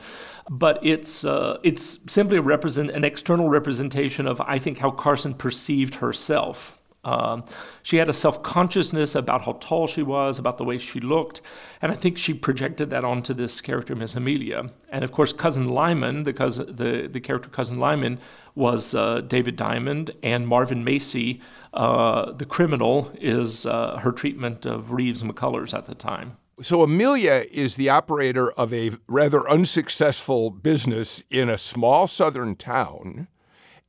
[0.49, 5.33] but it's uh, it's simply a represent an external representation of I think how Carson
[5.33, 6.77] perceived herself.
[7.03, 7.45] Um,
[7.81, 11.41] she had a self consciousness about how tall she was, about the way she looked,
[11.81, 14.69] and I think she projected that onto this character, Miss Amelia.
[14.89, 18.19] And of course, Cousin Lymon, the, cousin, the, the character Cousin Lymon,
[18.53, 21.41] was uh, David Diamond, and Marvin Macy,
[21.73, 26.37] uh, the criminal, is uh, her treatment of Reeves McCullers at the time.
[26.61, 33.27] So Amelia is the operator of a rather unsuccessful business in a small southern town,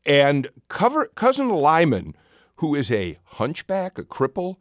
[0.06, 2.14] and cover, cousin Lymon
[2.62, 4.54] who is a hunchback, a cripple,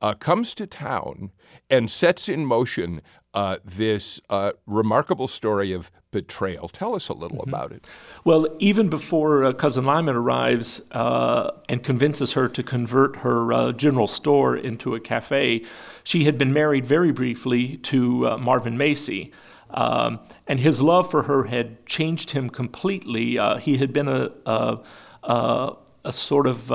[0.00, 1.32] uh, comes to town
[1.68, 3.02] and sets in motion
[3.34, 6.68] uh, this uh, remarkable story of betrayal.
[6.68, 7.48] Tell us a little mm-hmm.
[7.48, 7.84] about it.
[8.24, 13.72] Well, even before uh, Cousin Lymon arrives uh, and convinces her to convert her uh,
[13.72, 15.64] general store into a cafe,
[16.04, 19.32] she had been married very briefly to Marvin Macy.
[19.70, 23.36] Um, and his love for her had changed him completely.
[23.60, 24.78] he had been a, a,
[25.24, 26.70] a, a sort of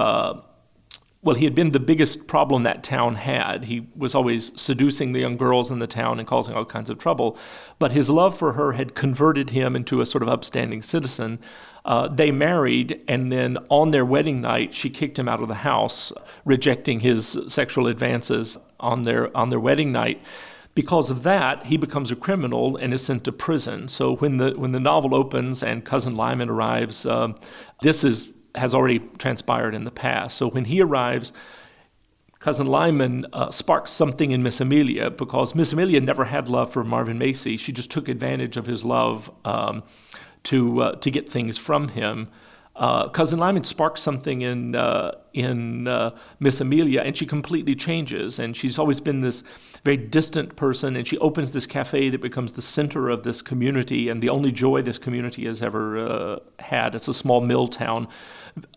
[1.24, 3.66] well, he had been the biggest problem that town had.
[3.66, 6.98] He was always seducing the young girls in the town and causing all kinds of
[6.98, 7.38] trouble.
[7.80, 11.40] But his love for her had converted him into a sort of upstanding citizen.
[11.86, 15.56] Uh, they married, and then on their wedding night, she kicked him out of the
[15.56, 16.12] house,
[16.44, 20.22] rejecting his sexual advances on their on their wedding night.
[20.76, 23.88] Because of that, he becomes a criminal and is sent to prison.
[23.88, 27.34] So when the when the novel opens and cousin Lymon arrives, uh,
[27.82, 30.38] this is has already transpired in the past.
[30.38, 31.34] So when he arrives,
[32.40, 36.84] cousin Lymon uh, sparks something in Miss Amelia because Miss Amelia never had love for
[36.84, 37.58] Marvin Macy.
[37.58, 39.84] She just took advantage of his love um,
[40.44, 42.30] to uh, to get things from him.
[42.76, 48.40] Uh, cousin Lymon sparks something in uh, in uh, Miss Amelia, and she completely changes.
[48.40, 49.44] And she's always been this
[49.84, 54.10] very distant person, and she opens this cafe that becomes the center of this community
[54.10, 56.96] and the only joy this community has ever uh, had.
[56.96, 58.08] It's a small mill town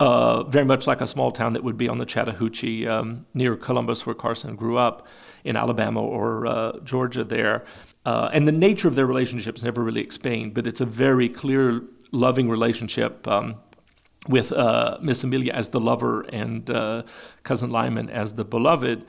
[0.01, 3.57] uh, very much like a small town that would be on the Chattahoochee um, near
[3.57, 5.07] Columbus, where Carson grew up
[5.45, 7.65] in Alabama or uh, Georgia there.
[8.05, 11.29] Uh, and the nature of their relationship is never really explained, but it's a very
[11.29, 13.57] clear, loving relationship um,
[14.29, 17.03] with uh, Miss Amelia as the lover and uh,
[17.43, 19.05] Cousin Lymon as the beloved.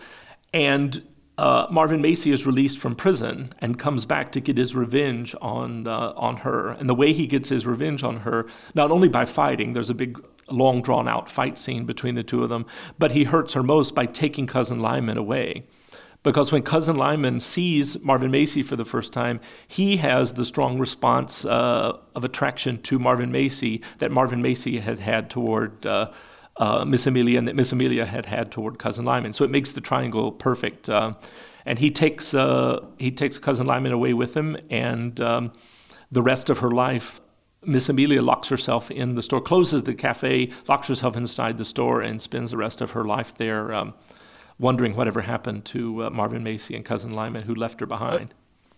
[0.54, 1.04] And
[1.38, 5.88] uh, Marvin Macy is released from prison and comes back to get his revenge on
[5.88, 6.70] uh, on her.
[6.70, 9.94] And the way he gets his revenge on her, not only by fighting, there's a
[9.94, 12.66] big, long drawn out fight scene between the two of them,
[12.98, 15.66] but he hurts her most by taking cousin Lymon away.
[16.24, 20.78] Because when cousin Lymon sees Marvin Macy for the first time, he has the strong
[20.80, 25.86] response uh, of attraction to Marvin Macy that Marvin Macy had had toward.
[25.86, 26.12] Uh,
[26.60, 29.32] uh, Miss Amelia and that Miss Amelia had had toward Cousin Lymon.
[29.32, 30.90] So it makes the triangle perfect.
[30.90, 31.14] Uh,
[31.68, 35.52] and he takes uh, he takes Cousin Lymon away with him, and um,
[36.12, 37.22] the rest of her life,
[37.66, 42.02] Miss Amelia locks herself in the store, closes the cafe, locks herself inside the store,
[42.02, 43.74] and spends the rest of her life there.
[43.74, 43.94] Um,
[44.60, 48.34] wondering whatever happened to uh, Marvin Macy and Cousin Lymon, who left her behind.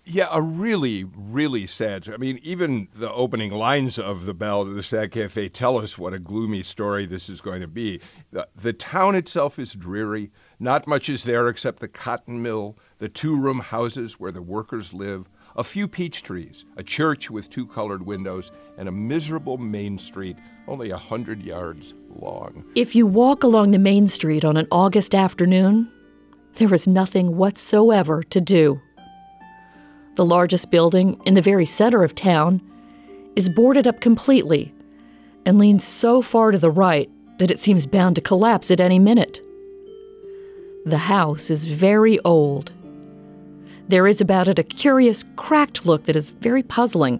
[0.06, 2.10] Yeah, a really, really sad.
[2.10, 6.00] I mean, even the opening lines of the Ballad of the Sad Cafe tell us
[6.00, 8.02] what a gloomy story this is going to be.
[8.32, 10.32] The, the town itself is dreary.
[10.60, 14.94] Not much is there except the cotton mill, the two room houses where the workers
[14.94, 19.98] live, a few peach trees, a church with two colored windows, and a miserable main
[19.98, 20.38] street
[20.69, 22.63] only a hundred yards long.
[22.76, 25.91] If you walk along the main street on an August afternoon,
[26.54, 28.80] there is nothing whatsoever to do.
[30.15, 32.62] The largest building in the very center of town
[33.36, 34.74] is boarded up completely
[35.45, 38.98] and leans so far to the right that it seems bound to collapse at any
[38.98, 39.41] minute.
[40.86, 42.72] The house is very old.
[43.89, 47.19] There is about it a curious, cracked look that is very puzzling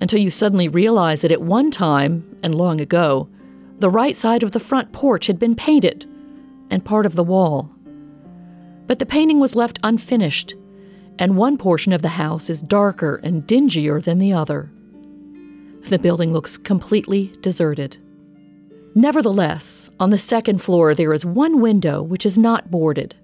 [0.00, 3.28] until you suddenly realize that at one time, and long ago,
[3.78, 6.08] the right side of the front porch had been painted
[6.70, 7.70] and part of the wall.
[8.86, 10.54] But the painting was left unfinished
[11.18, 14.70] and one portion of the house is darker and dingier than the other.
[15.88, 17.96] The building looks completely deserted.
[18.94, 23.16] Nevertheless, on the second floor there is one window which is not boarded.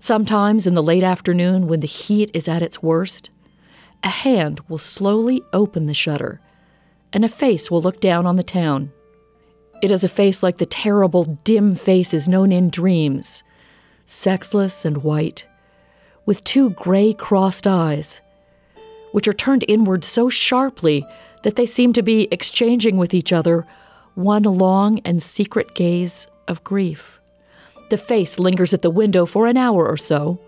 [0.00, 3.30] Sometimes in the late afternoon, when the heat is at its worst,
[4.04, 6.40] a hand will slowly open the shutter,
[7.12, 8.92] and a face will look down on the town.
[9.82, 13.42] It is a face like the terrible, dim faces known in dreams,
[14.06, 15.46] sexless and white,
[16.24, 18.20] with two gray crossed eyes,
[19.12, 21.04] which are turned inward so sharply
[21.42, 23.66] that they seem to be exchanging with each other
[24.14, 27.17] one long and secret gaze of grief.
[27.90, 30.40] The face lingers at the window for an hour or so.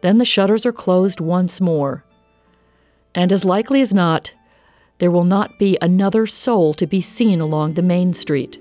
[0.00, 2.04] Then the shutters are closed once more.
[3.14, 4.32] And as likely as not,
[4.98, 8.60] there will not be another soul to be seen along the main street.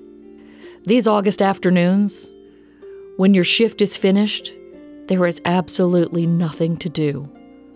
[0.86, 2.32] These August afternoons,
[3.18, 4.54] When your shift is finished,
[5.08, 7.32] there is absolutely nothing to do.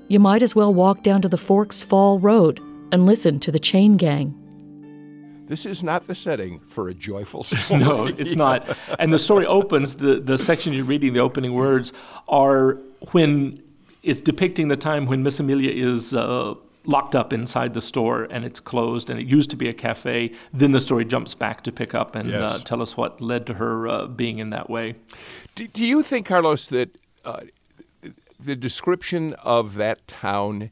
[0.07, 2.59] You might as well walk down to the Forks Fall Road
[2.91, 4.37] and listen to the Chain Gang.
[5.51, 7.79] This is not the setting for a joyful story.
[7.81, 8.59] no, it's not.
[8.99, 11.91] And the story opens, the, the section you're reading, the opening words,
[12.29, 12.77] are
[13.11, 13.61] when
[14.01, 16.53] it's depicting the time when Miss Amelia is uh,
[16.85, 20.31] locked up inside the store and it's closed and it used to be a cafe.
[20.53, 22.53] Then the story jumps back to pick up and uh, Yes.
[22.53, 24.95] uh, tell us what led to her uh, being in that way.
[25.55, 27.41] Do, do you think, Carlos, that uh,
[28.39, 30.71] the description of that town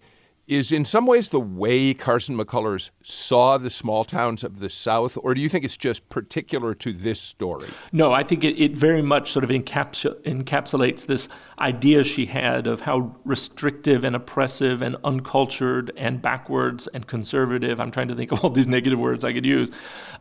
[0.50, 5.18] is in some ways the way Carson McCullers saw the small towns of the South,
[5.22, 7.70] or do you think it's just particular to this story?
[7.92, 11.28] No, I think it, it very much sort of encapsu- encapsulates this
[11.60, 17.80] idea she had of how restrictive and oppressive and uncultured and backwards and conservative.
[17.80, 19.70] I'm trying to think of all these negative words I could use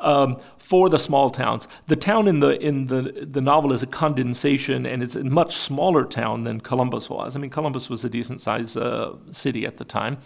[0.00, 1.68] um, for the small towns.
[1.86, 5.56] The town in the in the the novel is a condensation, and it's a much
[5.56, 7.36] smaller town than Columbus was.
[7.36, 10.18] I mean, Columbus was a decent sized uh, city at the time.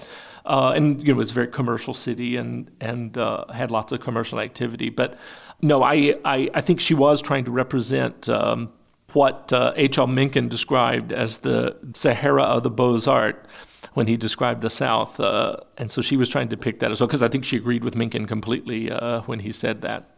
[0.45, 3.93] Uh, and you know, it was a very commercial city and and uh, had lots
[3.93, 4.91] of commercial activity.
[4.91, 5.19] But
[5.63, 8.73] no, I, I, I think she was trying to represent um,
[9.15, 10.07] what uh, H.L.
[10.07, 13.47] Mencken described as the Sahara of the Bozart
[13.95, 15.21] when he described the South.
[15.21, 17.57] Uh, and so she was trying to pick that as well, because I think she
[17.57, 20.09] agreed with Mencken completely uh, when he said that.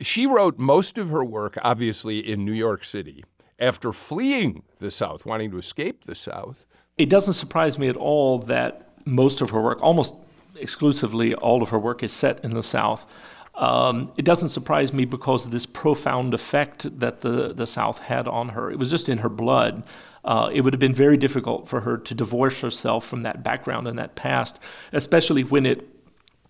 [0.00, 3.24] She wrote most of her work, obviously, in New York City
[3.58, 6.66] after fleeing the South, wanting to escape the South.
[6.98, 10.14] It doesn't surprise me at all that most of her work, almost
[10.56, 13.06] exclusively all of her work, is set in the South.
[13.54, 18.26] Um, it doesn't surprise me because of this profound effect that the, the South had
[18.26, 18.70] on her.
[18.70, 19.84] It was just in her blood.
[20.24, 23.86] Uh, it would have been very difficult for her to divorce herself from that background
[23.86, 24.58] and that past,
[24.92, 25.88] especially when it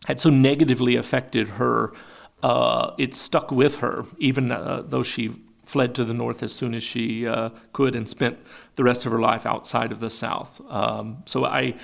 [0.07, 1.93] had so negatively affected her.
[2.43, 5.35] Uh, it stuck with her, even uh, though she
[5.67, 8.39] fled to the North as soon as she uh, could and spent
[8.77, 10.61] the rest of her life outside of the South.
[10.69, 11.75] Um, so I,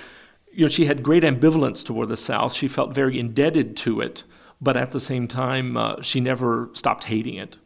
[0.53, 2.53] you know, she had great ambivalence toward the South.
[2.53, 4.23] She felt very indebted to it,
[4.61, 7.57] but at the same time, uh, she never stopped hating it.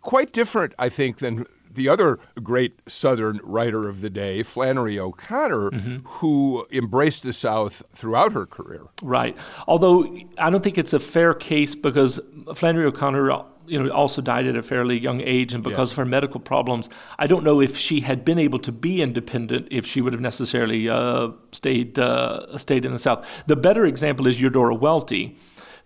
[0.00, 5.70] Quite different, I think, than the other great Southern writer of the day, Flannery O'Connor,
[6.04, 8.86] who embraced the South throughout her career.
[9.02, 9.36] Right.
[9.68, 12.18] Although I don't think it's a fair case because
[12.54, 13.30] Flannery O'Connor,
[13.66, 16.88] you know, also died at a fairly young age, and because of her medical problems,
[17.18, 20.22] I don't know if she had been able to be independent if she would have
[20.22, 23.26] necessarily uh, stayed uh, stayed in the South.
[23.46, 25.36] The better example is Eudora Welty.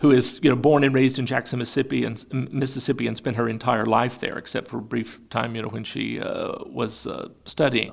[0.00, 3.48] Who is you know born and raised in Jackson, Mississippi, and Mississippi, and spent her
[3.48, 7.28] entire life there, except for a brief time, you know, when she uh, was uh,
[7.44, 7.92] studying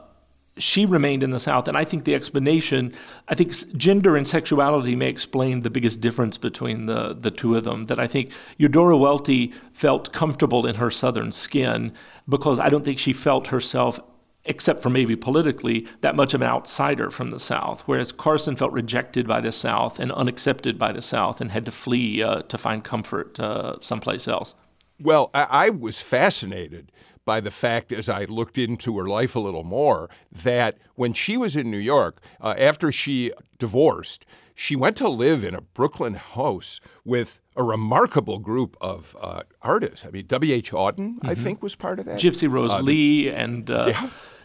[0.58, 1.68] she remained in the South.
[1.68, 2.94] And I think the explanation,
[3.28, 7.64] I think gender and sexuality may explain the biggest difference between the, the two of
[7.64, 7.84] them.
[7.86, 11.94] That I think Eudora Welty felt comfortable in her Southern skin
[12.28, 14.00] because I don't think she felt herself,
[14.48, 17.84] except for maybe politically, that much of an outsider from the South.
[17.86, 21.72] Whereas Carson felt rejected by the South and unaccepted by the South and had to
[21.72, 24.56] flee uh, to find comfort uh, someplace else.
[25.00, 26.92] Well, I, I was fascinated
[27.26, 31.36] by the fact, as I looked into her life a little more, that when she
[31.36, 36.16] was in New York, uh, after she divorced, she went to live in a Brooklyn
[36.16, 40.06] house with a remarkable group of uh, artists.
[40.06, 40.72] I mean, W.H.
[40.72, 42.20] Auden, I think, was part of that.
[42.20, 43.94] Gypsy Rose Lee and uh,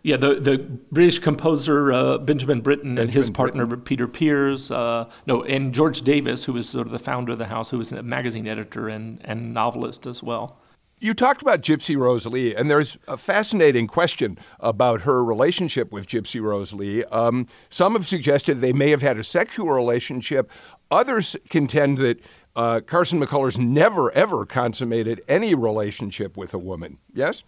[0.03, 0.17] yeah.
[0.17, 0.59] the the
[0.91, 6.45] British composer uh, Benjamin Britten and his partner Peter Pears, uh, no, and George Davis,
[6.45, 9.21] who was sort of the founder of the house, who was a magazine editor and
[9.25, 10.59] and novelist as well.
[11.03, 16.07] You talked about Gypsy Rose Lee, and there's a fascinating question about her relationship with
[16.07, 17.03] Gypsy Rose Lee.
[17.07, 20.49] Um, some have suggested they may have had a sexual relationship.
[20.93, 22.21] Others contend that
[22.55, 26.99] uh, Carson McCullers never, ever consummated any relationship with a woman.
[27.13, 27.43] Yes?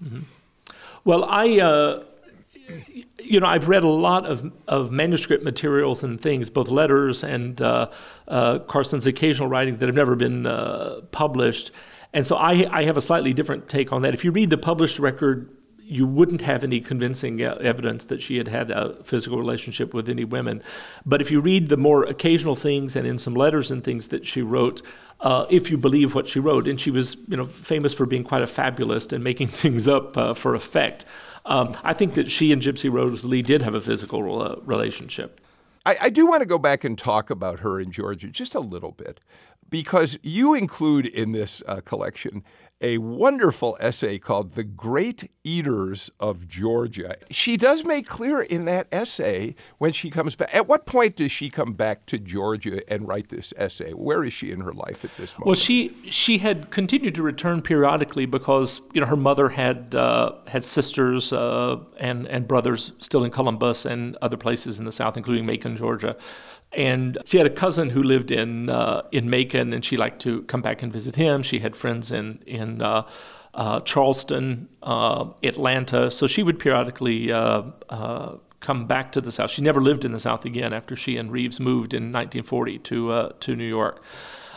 [1.05, 1.61] Well, I.
[1.61, 2.05] Uh,
[3.23, 7.61] you know, I've read a lot of, of manuscript materials and things, both letters and
[7.61, 7.91] uh,
[8.29, 11.71] uh, Carson's occasional writing that have never been uh, published.
[12.13, 14.15] And so I, I have a slightly different take on that.
[14.15, 15.51] If you read the published record,
[15.87, 20.25] you wouldn't have any convincing evidence that she had had a physical relationship with any
[20.25, 20.63] women.
[21.05, 24.27] But if you read the more occasional things and in some letters and things that
[24.27, 24.81] she wrote,
[25.21, 28.25] uh, if you believe what she wrote, and she was you know famous for being
[28.25, 31.05] quite a fabulist and making things up uh, for effect.
[31.47, 35.41] Um, I think that she and Gypsy Rose Lee did have a physical uh, relationship.
[35.85, 38.61] I, I do want to go back and talk about her in Georgia just a
[38.61, 39.21] little bit,
[39.69, 42.43] because you include in this uh, collection
[42.85, 47.17] a wonderful essay called The Great Eaters of Georgia.
[47.31, 50.55] She does make clear in that essay when she comes back.
[50.55, 53.93] At what point does she come back to Georgia and write this essay?
[53.93, 55.47] Where is she in her life at this moment?
[55.47, 60.33] Well, she she had continued to return periodically because you know her mother had uh,
[60.47, 65.17] had sisters uh, and and brothers still in Columbus and other places in the South,
[65.17, 66.17] including Macon, Georgia.
[66.77, 70.43] And she had a cousin who lived in uh, in Macon, and she liked to
[70.43, 71.43] come back and visit him.
[71.43, 73.07] She had friends in in uh,
[73.55, 79.51] uh, Charleston, uh, Atlanta, so she would periodically uh, uh, come back to the South.
[79.51, 83.33] She never lived in the South again after she and Reeves moved in 1940 to
[83.39, 84.03] to New York.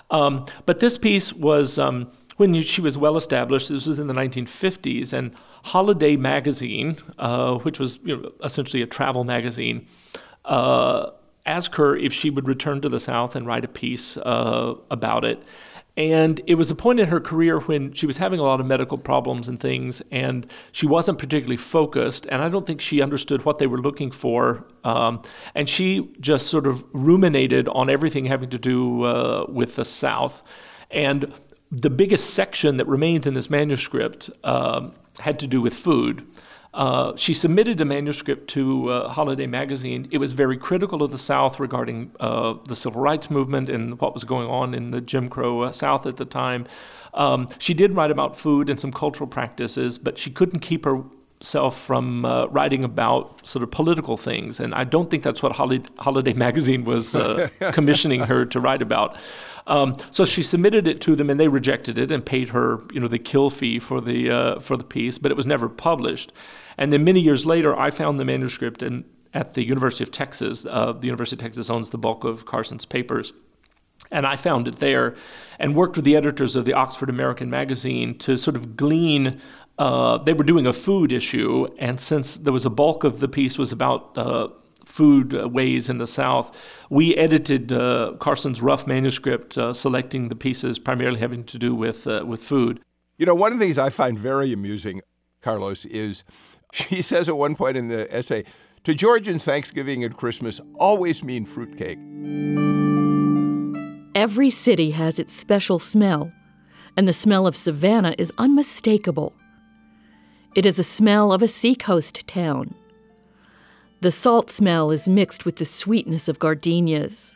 [0.10, 1.80] Um, but this piece was.
[1.80, 5.32] Um, when she was well established, this was in the 1950s, and
[5.64, 6.92] Holiday Magazine,
[7.64, 9.88] which was you know, essentially a travel magazine,
[10.46, 11.10] uh,
[11.48, 15.26] ask her if she would return to the South and write a piece uh, about
[15.26, 15.42] it.
[15.96, 18.68] And it was a point in her career when she was having a lot of
[18.68, 22.28] medical problems and things, and she wasn't particularly focused.
[22.28, 24.64] And I don't think she understood what they were looking for.
[24.84, 25.24] Um,
[25.56, 30.44] and she just sort of ruminated on everything having to do uh, with the South.
[30.92, 31.34] And
[31.72, 36.28] the biggest section that remains in this manuscript um, had to do with food.
[36.78, 40.08] Uh, she submitted a manuscript to uh, Holiday Magazine.
[40.12, 44.14] It was very critical of the South regarding uh, the civil rights movement and what
[44.14, 46.68] was going on in the Jim Crow uh, South at the time.
[47.16, 51.82] Um, she did write about food and some cultural practices, but she couldn't keep herself
[51.82, 54.60] from uh, writing about sort of political things.
[54.60, 57.18] And I don't think that's what Holiday Magazine was
[57.72, 59.18] commissioning her to write about.
[59.66, 63.00] Um, so she submitted it to them, and they rejected it and paid her, you
[63.00, 65.18] know, the kill fee for the uh, for the piece.
[65.18, 66.32] But it was never published.
[66.78, 70.66] And then many years later, I found the manuscript in, at the University of Texas.
[70.66, 73.34] Uh, the University of Texas owns the bulk of Carson's papers.
[74.12, 75.16] And I found it there
[75.60, 79.42] and worked with the editors of the Oxford American magazine to sort of glean.
[79.80, 83.28] Uh, they were doing a food issue, and since there was a bulk of the
[83.28, 84.48] piece was about uh,
[84.86, 86.56] food ways in the South,
[86.90, 92.08] we edited uh, Carson's rough manuscript, uh, selecting the pieces primarily having to do with
[92.08, 92.80] uh, with food.
[93.18, 95.02] You know, one of the things I find very amusing,
[95.42, 96.24] Carlos, is
[96.90, 98.44] she says at one point in the essay,
[98.84, 101.98] to Georgians, Thanksgiving and Christmas always mean fruitcake.
[104.16, 106.32] Every city has its special smell,
[106.96, 109.34] and the smell of Savannah is unmistakable.
[110.56, 112.76] It is a smell of a seacoast town.
[114.02, 117.36] The salt smell is mixed with the sweetness of gardenias.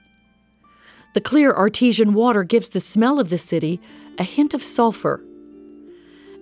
[1.14, 3.82] The clear artesian water gives the smell of the city
[4.18, 5.24] a hint of sulfur.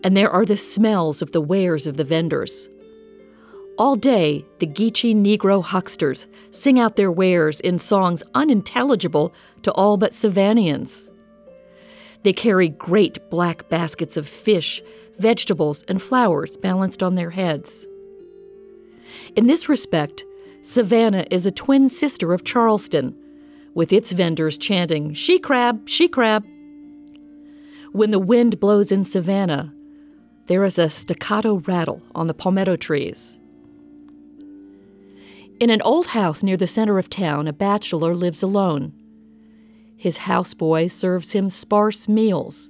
[0.03, 2.69] And there are the smells of the wares of the vendors.
[3.79, 9.95] All day, the Geechee Negro hucksters sing out their wares in songs unintelligible to all
[9.95, 11.09] but Savannians.
[12.23, 14.81] They carry great black baskets of fish,
[15.17, 17.87] vegetables, and flowers balanced on their heads.
[19.37, 20.25] In this respect,
[20.61, 23.15] Savannah is a twin sister of Charleston,
[23.73, 26.45] with its vendors chanting, She crab, she crab.
[27.93, 29.73] When the wind blows in Savannah,
[30.47, 33.38] there is a staccato rattle on the palmetto trees.
[35.59, 38.93] In an old house near the center of town, a bachelor lives alone.
[39.97, 42.69] His houseboy serves him sparse meals,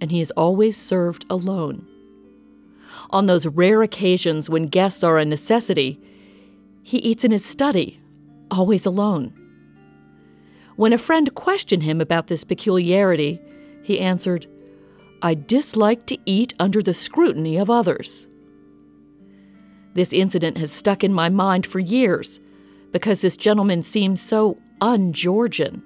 [0.00, 1.86] and he is always served alone.
[3.10, 6.00] On those rare occasions when guests are a necessity,
[6.82, 8.00] he eats in his study,
[8.50, 9.34] always alone.
[10.76, 13.38] When a friend questioned him about this peculiarity,
[13.82, 14.46] he answered,
[15.20, 18.26] I dislike to eat under the scrutiny of others.
[19.94, 22.40] This incident has stuck in my mind for years
[22.92, 25.82] because this gentleman seems so un Georgian.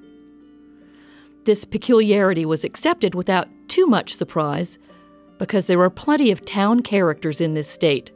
[1.45, 4.79] This peculiarity was accepted without too much surprise
[5.39, 8.11] because there are plenty of town characters in this state.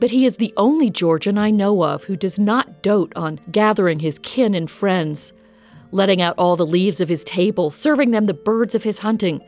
[0.00, 4.00] But he is the only Georgian I know of who does not dote on gathering
[4.00, 5.32] his kin and friends,
[5.92, 9.42] letting out all the leaves of his table, serving them the birds of his hunting,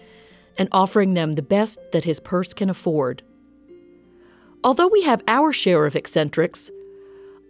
[0.58, 3.22] and offering them the best that his purse can afford.
[4.64, 6.70] Although we have our share of eccentrics,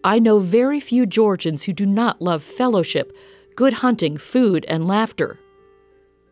[0.02, 3.14] I know very few Georgians who do not love fellowship,
[3.54, 5.38] good hunting, food, and laughter,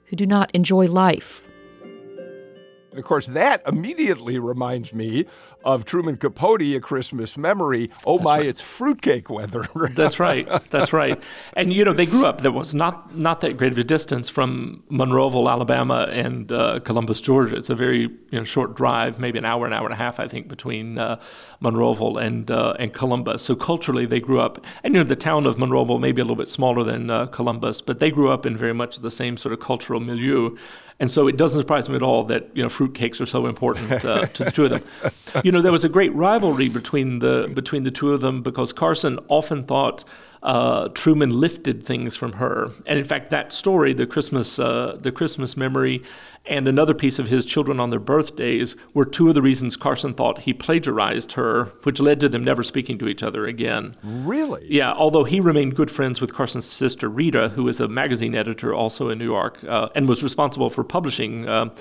[0.06, 1.46] who do not enjoy life.
[1.82, 5.26] And of course, that immediately reminds me
[5.64, 7.90] of Truman Capote, A Christmas Memory.
[8.06, 8.46] Oh That's my, right.
[8.46, 9.68] it's fruitcake weather.
[9.94, 10.48] That's right.
[10.70, 11.20] That's right.
[11.54, 12.40] And you know, they grew up.
[12.40, 17.20] There was not not that great of a distance from Monroeville, Alabama, and uh, Columbus,
[17.20, 17.56] Georgia.
[17.56, 20.20] It's a very you know short drive, maybe an hour, an hour and a half,
[20.20, 21.20] I think, between uh,
[21.62, 23.42] Monroeville and uh, and Columbus.
[23.42, 24.64] So culturally, they grew up.
[24.82, 27.26] And you know, the town of Monroeville may be a little bit smaller than uh,
[27.26, 30.56] Columbus, but they grew up in very much the same sort of cultural milieu
[31.00, 34.04] And so it doesn't surprise me at all that you know fruitcakes are so important
[34.04, 34.84] uh, to the two of them.
[35.44, 38.72] You know, there was a great rivalry between the between the two of them because
[38.72, 40.04] Carson often thought
[40.42, 42.70] uh, Truman lifted things from her.
[42.86, 46.02] And in fact, that story, the Christmas, uh, the Christmas memory,
[46.46, 50.14] and another piece of his children on their birthdays were two of the reasons Carson
[50.14, 53.96] thought he plagiarized her, which led to them never speaking to each other again.
[54.02, 54.66] Really?
[54.68, 58.74] Yeah, although he remained good friends with Carson's sister Rita, who is a magazine editor
[58.74, 61.74] also in New York, uh, and was responsible for publishing uh,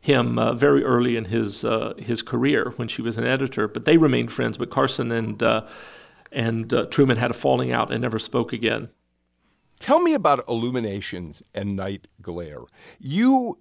[0.00, 3.68] him uh, very early in his uh, his career when she was an editor.
[3.68, 4.56] But they remained friends.
[4.56, 5.66] But Carson and uh,
[6.32, 8.88] and uh, Truman had a falling out and never spoke again.
[9.78, 12.60] Tell me about illuminations and night glare.
[12.98, 13.58] You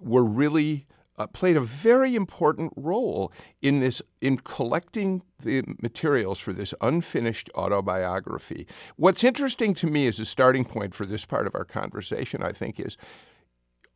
[0.00, 0.86] were really
[1.18, 3.32] uh, played a very important role
[3.62, 8.66] in this in collecting the materials for this unfinished autobiography.
[8.96, 12.52] What's interesting to me as a starting point for this part of our conversation, I
[12.52, 12.96] think, is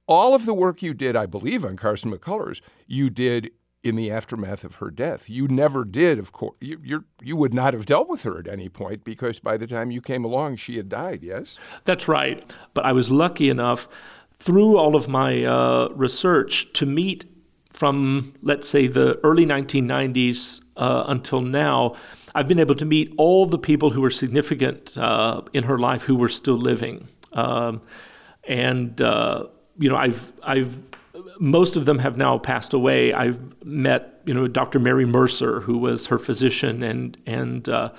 [0.07, 3.51] all of the work you did, I believe, on Carson McCullers, you did
[3.83, 5.31] in the aftermath of her death.
[5.31, 6.57] You never did, of course.
[6.61, 9.91] You, you would not have dealt with her at any point because by the time
[9.91, 11.57] you came along, she had died, yes?
[11.85, 12.53] That's right.
[12.75, 13.89] But I was lucky enough
[14.41, 17.27] through all of my uh, research to meet
[17.73, 21.95] from, let's say, the early 1990s uh, until now.
[22.35, 26.03] I've been able to meet all the people who were significant uh, in her life
[26.03, 27.07] who were still living.
[27.33, 27.83] Um,
[28.49, 29.47] and, uh,
[29.79, 30.77] you know, I've, I've
[31.39, 33.13] most of them have now passed away.
[33.13, 34.79] I've met, you know, Dr.
[34.79, 37.91] Mary Mercer, who was her physician and and uh,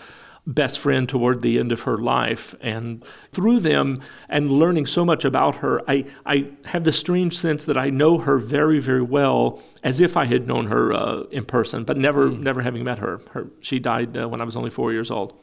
[0.47, 5.23] best friend toward the end of her life, and through them and learning so much
[5.25, 9.61] about her, I I have the strange sense that I know her very very well,
[9.83, 12.39] as if I had known her uh, in person, but never mm.
[12.39, 13.19] never having met her.
[13.31, 15.33] her she died uh, when I was only four years old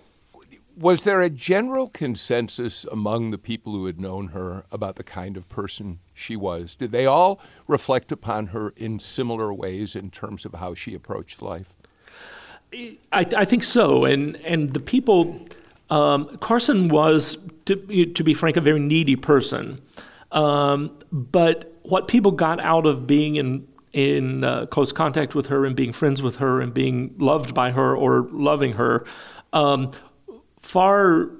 [0.78, 5.36] was there a general consensus among the people who had known her about the kind
[5.36, 6.76] of person she was?
[6.76, 11.42] Did they all reflect upon her in similar ways in terms of how she approached
[11.42, 11.74] life?
[12.73, 14.05] I, I think so.
[14.05, 15.47] And, and the people,
[15.91, 19.81] um, Carson was, to, to, be frank, a very needy person.
[20.33, 25.64] Um, but what people got out of being in in uh, close contact with her
[25.64, 29.05] and being friends with her and being loved by her or loving her
[29.55, 29.91] um,
[30.61, 31.31] far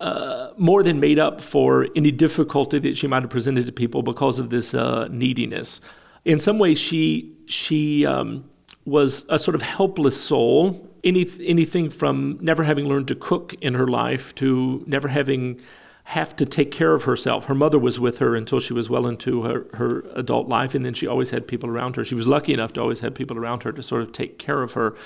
[0.00, 4.02] uh, more than made up for any difficulty that she might have presented to people
[4.02, 5.80] because of this uh, neediness.
[6.24, 8.48] In some ways, she she um,
[8.84, 10.88] was a sort of helpless soul.
[11.04, 15.60] Any, anything from never having learned to cook in her life to never having
[16.04, 17.44] have to take care of herself.
[17.44, 20.84] Her mother was with her until she was well into her, her adult life, and
[20.84, 22.04] then she always had people around her.
[22.04, 24.62] She was lucky enough to always have people around her to sort of take care
[24.62, 24.96] of her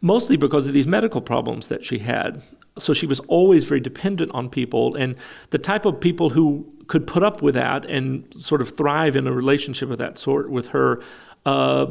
[0.00, 2.42] mostly because of these medical problems that she had.
[2.78, 5.16] So she was always very dependent on people, and
[5.50, 9.26] the type of people who could put up with that and sort of thrive in
[9.26, 11.02] a relationship of that sort with her,
[11.44, 11.86] uh,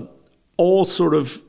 [0.59, 1.41] all sort of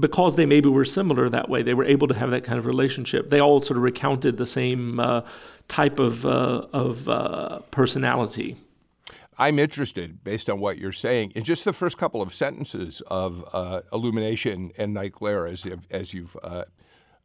[0.00, 2.66] because they maybe were similar that way, they were able to have that kind of
[2.66, 3.28] relationship.
[3.28, 5.20] They all sort of recounted the same uh,
[5.68, 8.56] type of uh, of uh, personality.
[9.36, 13.44] I'm interested, based on what you're saying, in just the first couple of sentences of
[13.52, 16.64] uh, Illumination and Night Glare, as, as you've uh,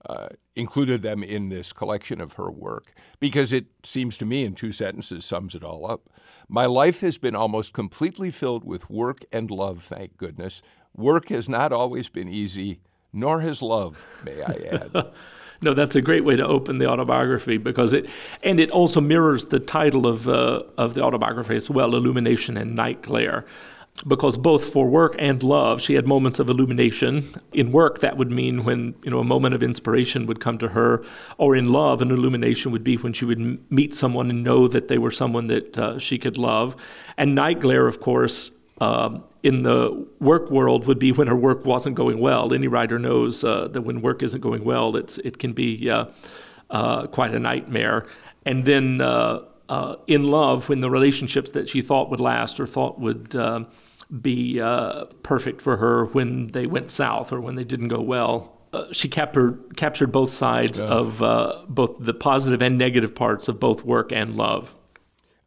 [0.07, 4.55] uh, included them in this collection of her work, because it seems to me in
[4.55, 6.09] two sentences sums it all up.
[6.47, 10.63] My life has been almost completely filled with work and love, thank goodness.
[10.99, 12.81] Work has not always been easy,
[13.13, 14.91] nor has love, may I add.
[15.61, 18.09] no, that's a great way to open the autobiography because it,
[18.43, 22.75] and it also mirrors the title of uh, of the autobiography as well, Illumination and
[22.75, 23.45] Night Glare.
[24.07, 27.27] Because both for work and love, she had moments of illumination.
[27.53, 30.69] In work, that would mean when you know a moment of inspiration would come to
[30.69, 31.01] her,
[31.37, 34.89] or in love, an illumination would be when she would meet someone and know that
[34.89, 36.75] they were someone that uh, she could love.
[37.17, 41.65] And night glare, of course, um, in the work world would be when her work
[41.65, 42.53] wasn't going well.
[42.53, 46.05] Any writer knows uh, that when work isn't going well, it's it can be uh,
[46.69, 48.05] uh, quite a nightmare.
[48.45, 52.67] And then uh, uh, in love, when the relationships that she thought would last or
[52.67, 53.65] thought would uh,
[54.21, 54.59] be
[55.23, 58.55] perfect for her, when they went south or when they didn't go well.
[58.91, 60.85] she captured captured both sides yeah.
[60.85, 64.75] of both the positive and negative parts of both work and love.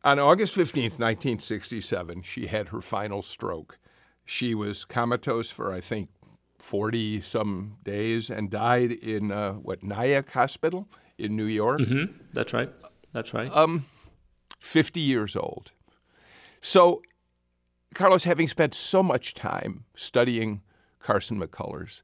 [0.04, 3.78] On August 15th, 1967, she had her final stroke.
[4.24, 6.08] She was comatose for, I think,
[6.58, 11.80] 40 some days and died in, uh, what, Nyack Hospital in New York?
[11.80, 12.12] Mm-hmm.
[12.32, 12.70] That's right.
[13.12, 13.54] That's right.
[13.54, 13.86] Um,
[14.60, 15.72] 50 years old.
[16.60, 17.02] So,
[17.94, 20.62] Carlos, having spent so much time studying
[21.00, 22.02] Carson McCullers,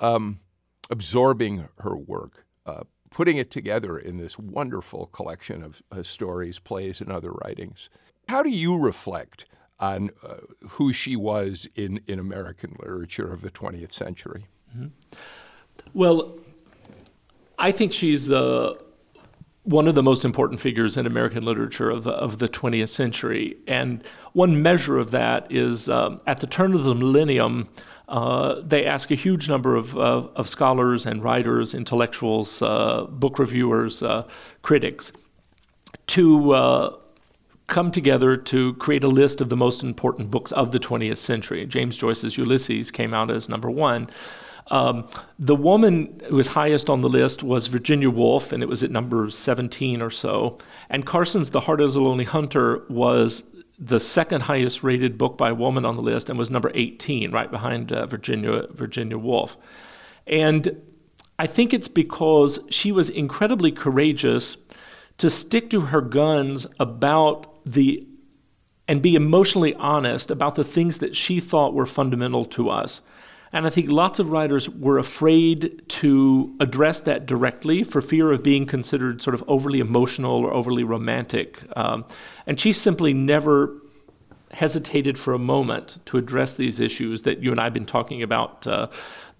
[0.00, 0.40] um,
[0.90, 7.00] absorbing her work, uh, putting it together in this wonderful collection of uh, stories, plays,
[7.00, 7.88] and other writings,
[8.28, 9.46] how do you reflect
[9.80, 10.36] on uh,
[10.70, 14.46] who she was in, in American literature of the 20th century?
[14.76, 14.88] Mm-hmm.
[15.94, 16.38] Well,
[17.58, 18.74] I think she's uh,
[19.64, 23.56] one of the most important figures in American literature of, of the 20th century.
[23.66, 24.02] And
[24.32, 27.68] one measure of that is um, at the turn of the millennium,
[28.08, 33.38] uh, they ask a huge number of, uh, of scholars and writers, intellectuals, uh, book
[33.38, 34.26] reviewers, uh,
[34.62, 35.12] critics
[36.08, 36.96] to uh,
[37.70, 41.64] come together to create a list of the most important books of the 20th century.
[41.64, 44.10] James Joyce's Ulysses came out as number one.
[44.70, 45.08] Um,
[45.38, 48.90] the woman who was highest on the list was Virginia Woolf, and it was at
[48.90, 50.58] number 17 or so.
[50.88, 53.42] And Carson's The Heart of the Lonely Hunter was
[53.78, 57.32] the second highest rated book by a woman on the list and was number 18,
[57.32, 59.56] right behind uh, Virginia, Virginia Woolf.
[60.26, 60.82] And
[61.38, 64.58] I think it's because she was incredibly courageous
[65.18, 68.06] to stick to her guns about the
[68.88, 73.02] and be emotionally honest about the things that she thought were fundamental to us.
[73.52, 78.42] And I think lots of writers were afraid to address that directly for fear of
[78.42, 81.62] being considered sort of overly emotional or overly romantic.
[81.76, 82.04] Um,
[82.46, 83.76] and she simply never
[84.52, 88.22] hesitated for a moment to address these issues that you and I have been talking
[88.22, 88.88] about uh,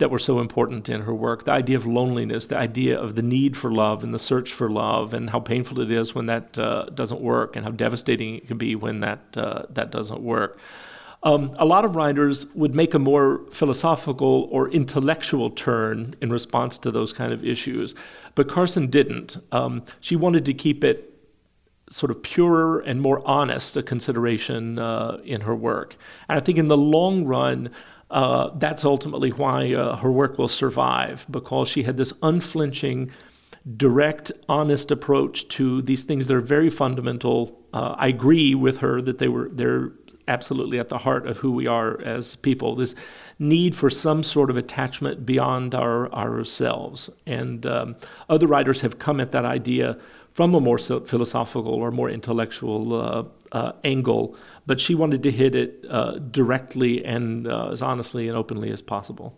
[0.00, 3.22] that were so important in her work the idea of loneliness, the idea of the
[3.22, 6.58] need for love and the search for love, and how painful it is when that
[6.58, 10.58] uh, doesn't work, and how devastating it can be when that, uh, that doesn't work.
[11.22, 16.78] Um, a lot of writers would make a more philosophical or intellectual turn in response
[16.78, 17.94] to those kind of issues,
[18.34, 19.36] but Carson didn't.
[19.52, 21.06] Um, she wanted to keep it
[21.90, 25.96] sort of purer and more honest a consideration uh, in her work.
[26.28, 27.70] And I think in the long run,
[28.10, 33.10] uh, that's ultimately why uh, her work will survive, because she had this unflinching,
[33.76, 37.58] direct, honest approach to these things that are very fundamental.
[37.72, 39.92] Uh, I agree with her that they were they're
[40.26, 42.76] absolutely at the heart of who we are as people.
[42.76, 42.94] This
[43.38, 47.96] need for some sort of attachment beyond our ourselves, and um,
[48.28, 49.98] other writers have come at that idea
[50.40, 54.34] from a more philosophical or more intellectual uh, uh, angle,
[54.64, 59.36] but she wanted to hit it uh, directly and as honestly and openly as possible.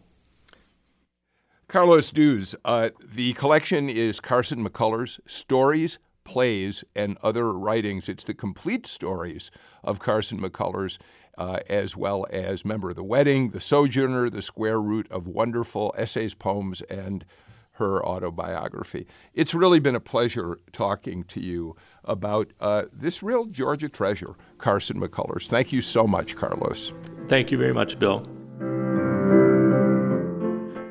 [1.67, 8.09] Carlos Dews, uh, the collection is Carson McCullers Stories, Plays, and Other Writings.
[8.09, 9.51] It's the complete stories
[9.83, 10.99] of Carson McCullers.
[11.39, 15.95] Uh, as well as Member of the Wedding, The Sojourner, The Square Root of Wonderful,
[15.97, 17.25] Essays, Poems, and
[17.73, 19.07] her autobiography.
[19.35, 25.01] It's really been a pleasure talking to you about uh, this real Georgia treasure, Carson
[25.01, 25.49] McCullers.
[25.49, 26.93] Thank you so much, Carlos.
[27.29, 28.27] Thank you very much, Bill.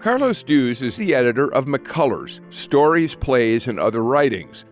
[0.02, 4.66] Carlos Dews is the editor of McCullers Stories, Plays, and Other Writings.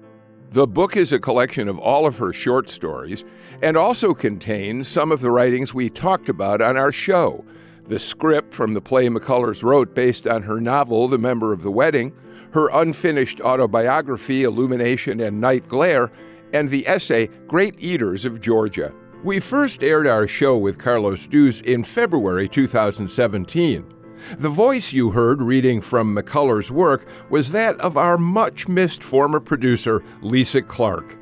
[0.49, 3.23] The book is a collection of all of her short stories
[3.61, 7.45] and also contains some of the writings we talked about on our show
[7.89, 11.71] the script from the play McCullers wrote based on her novel, The Member of the
[11.71, 12.13] Wedding,
[12.53, 16.11] her unfinished autobiography, Illumination and Night Glare,
[16.53, 18.93] and the essay, Great Eaters of Georgia.
[19.23, 23.93] We first aired our show with Carlos Dews in February 2017.
[24.37, 29.39] The voice you heard reading from McCullers' work was that of our much missed former
[29.39, 31.17] producer, Lisa Clark.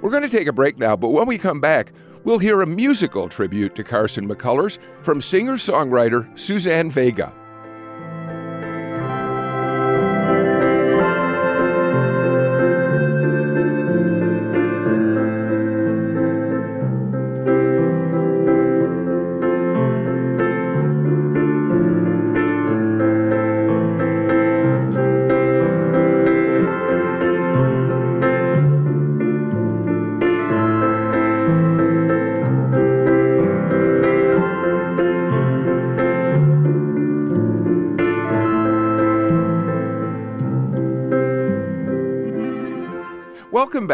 [0.00, 1.92] We're going to take a break now, but when we come back,
[2.26, 7.32] we'll hear a musical tribute to Carson McCullers from singer songwriter Suzanne Vega.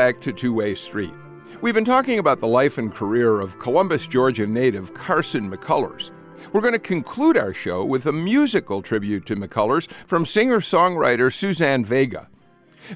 [0.02, 1.14] Back to Two Way Street.
[1.60, 6.10] We've been talking about the life and career of Columbus, Georgia native Carson McCullers.
[6.52, 11.32] We're going to conclude our show with a musical tribute to McCullers from singer songwriter
[11.32, 12.26] Suzanne Vega.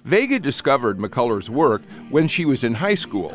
[0.02, 3.32] Vega discovered McCullers' work when she was in high school.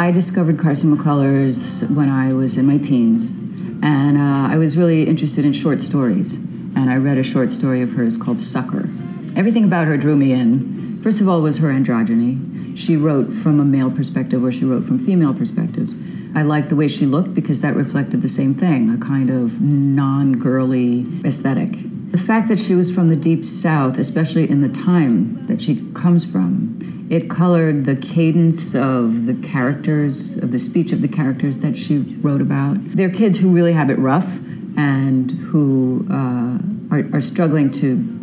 [0.00, 3.38] I discovered Carson McCullers when I was in my teens,
[3.84, 6.34] and uh, I was really interested in short stories.
[6.74, 8.88] And I read a short story of hers called Sucker.
[9.36, 10.76] Everything about her drew me in
[11.06, 12.76] First of all, was her androgyny.
[12.76, 15.94] She wrote from a male perspective or she wrote from female perspectives.
[16.34, 19.60] I liked the way she looked because that reflected the same thing a kind of
[19.60, 21.76] non girly aesthetic.
[22.10, 25.88] The fact that she was from the deep south, especially in the time that she
[25.92, 31.60] comes from, It colored the cadence of the characters, of the speech of the characters
[31.60, 32.78] that she wrote about.
[32.80, 34.40] They're kids who really have it rough
[34.76, 36.58] and who uh,
[36.90, 38.14] are, are struggling to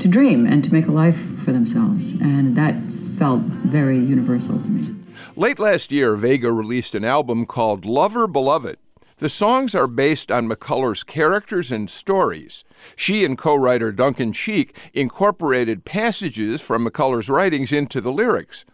[0.00, 2.74] to dream and to make a life for themselves, and that
[3.18, 4.94] felt very universal to me.
[5.36, 8.78] Late last year, Vega released an album called Lover Beloved.
[9.18, 12.64] The songs are based on McCullers' characters and stories.
[12.96, 18.64] She and co writer Duncan Sheik incorporated passages from McCullers' writings into the lyrics.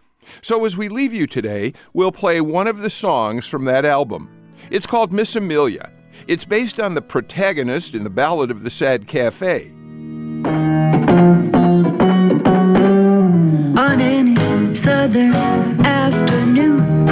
[0.43, 4.29] So as we leave you today, we'll play one of the songs from that album.
[4.71, 5.91] It's called Miss Amelia.
[6.27, 9.73] It's based on the protagonist in the Ballad of the Sad Cafe.
[13.81, 14.37] On any
[14.75, 15.33] southern
[15.87, 17.09] afternoon,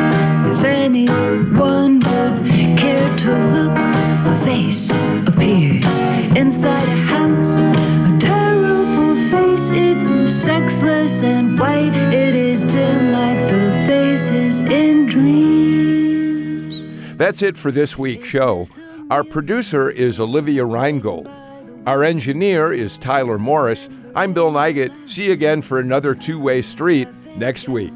[0.53, 2.47] if anyone would
[2.79, 4.91] care to look, a face
[5.27, 5.99] appears
[6.37, 7.57] inside a house.
[7.57, 11.97] A terrible face, it is sexless and white.
[12.13, 16.85] It is dim like the faces in dreams.
[17.17, 18.67] That's it for this week's show.
[19.11, 21.31] Our producer is Olivia Reingold.
[21.87, 23.89] Our engineer is Tyler Morris.
[24.15, 24.93] I'm Bill Nigut.
[25.09, 27.93] See you again for another two way street next week.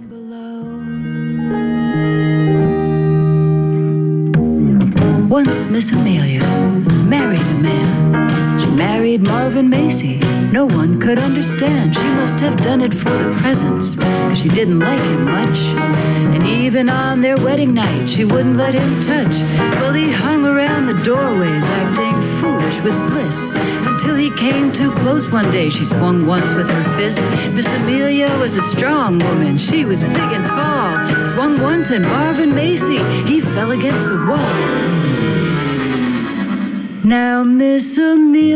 [5.28, 6.42] Once Miss Amelia
[7.08, 8.60] married a man.
[8.60, 10.20] She married Marvin Macy.
[10.52, 11.94] No one could understand.
[11.94, 15.60] She must have done it for the presents, cause she didn't like him much.
[16.34, 19.40] And even on their wedding night, she wouldn't let him touch.
[19.80, 23.54] Well, he hung around the doorways, acting foolish with bliss.
[23.86, 27.22] Until he came too close one day, she swung once with her fist.
[27.54, 31.26] Miss Amelia was a strong woman, she was big and tall.
[31.32, 35.22] Swung once, and Marvin Macy, he fell against the wall.
[37.04, 38.52] Now, Miss Amelia.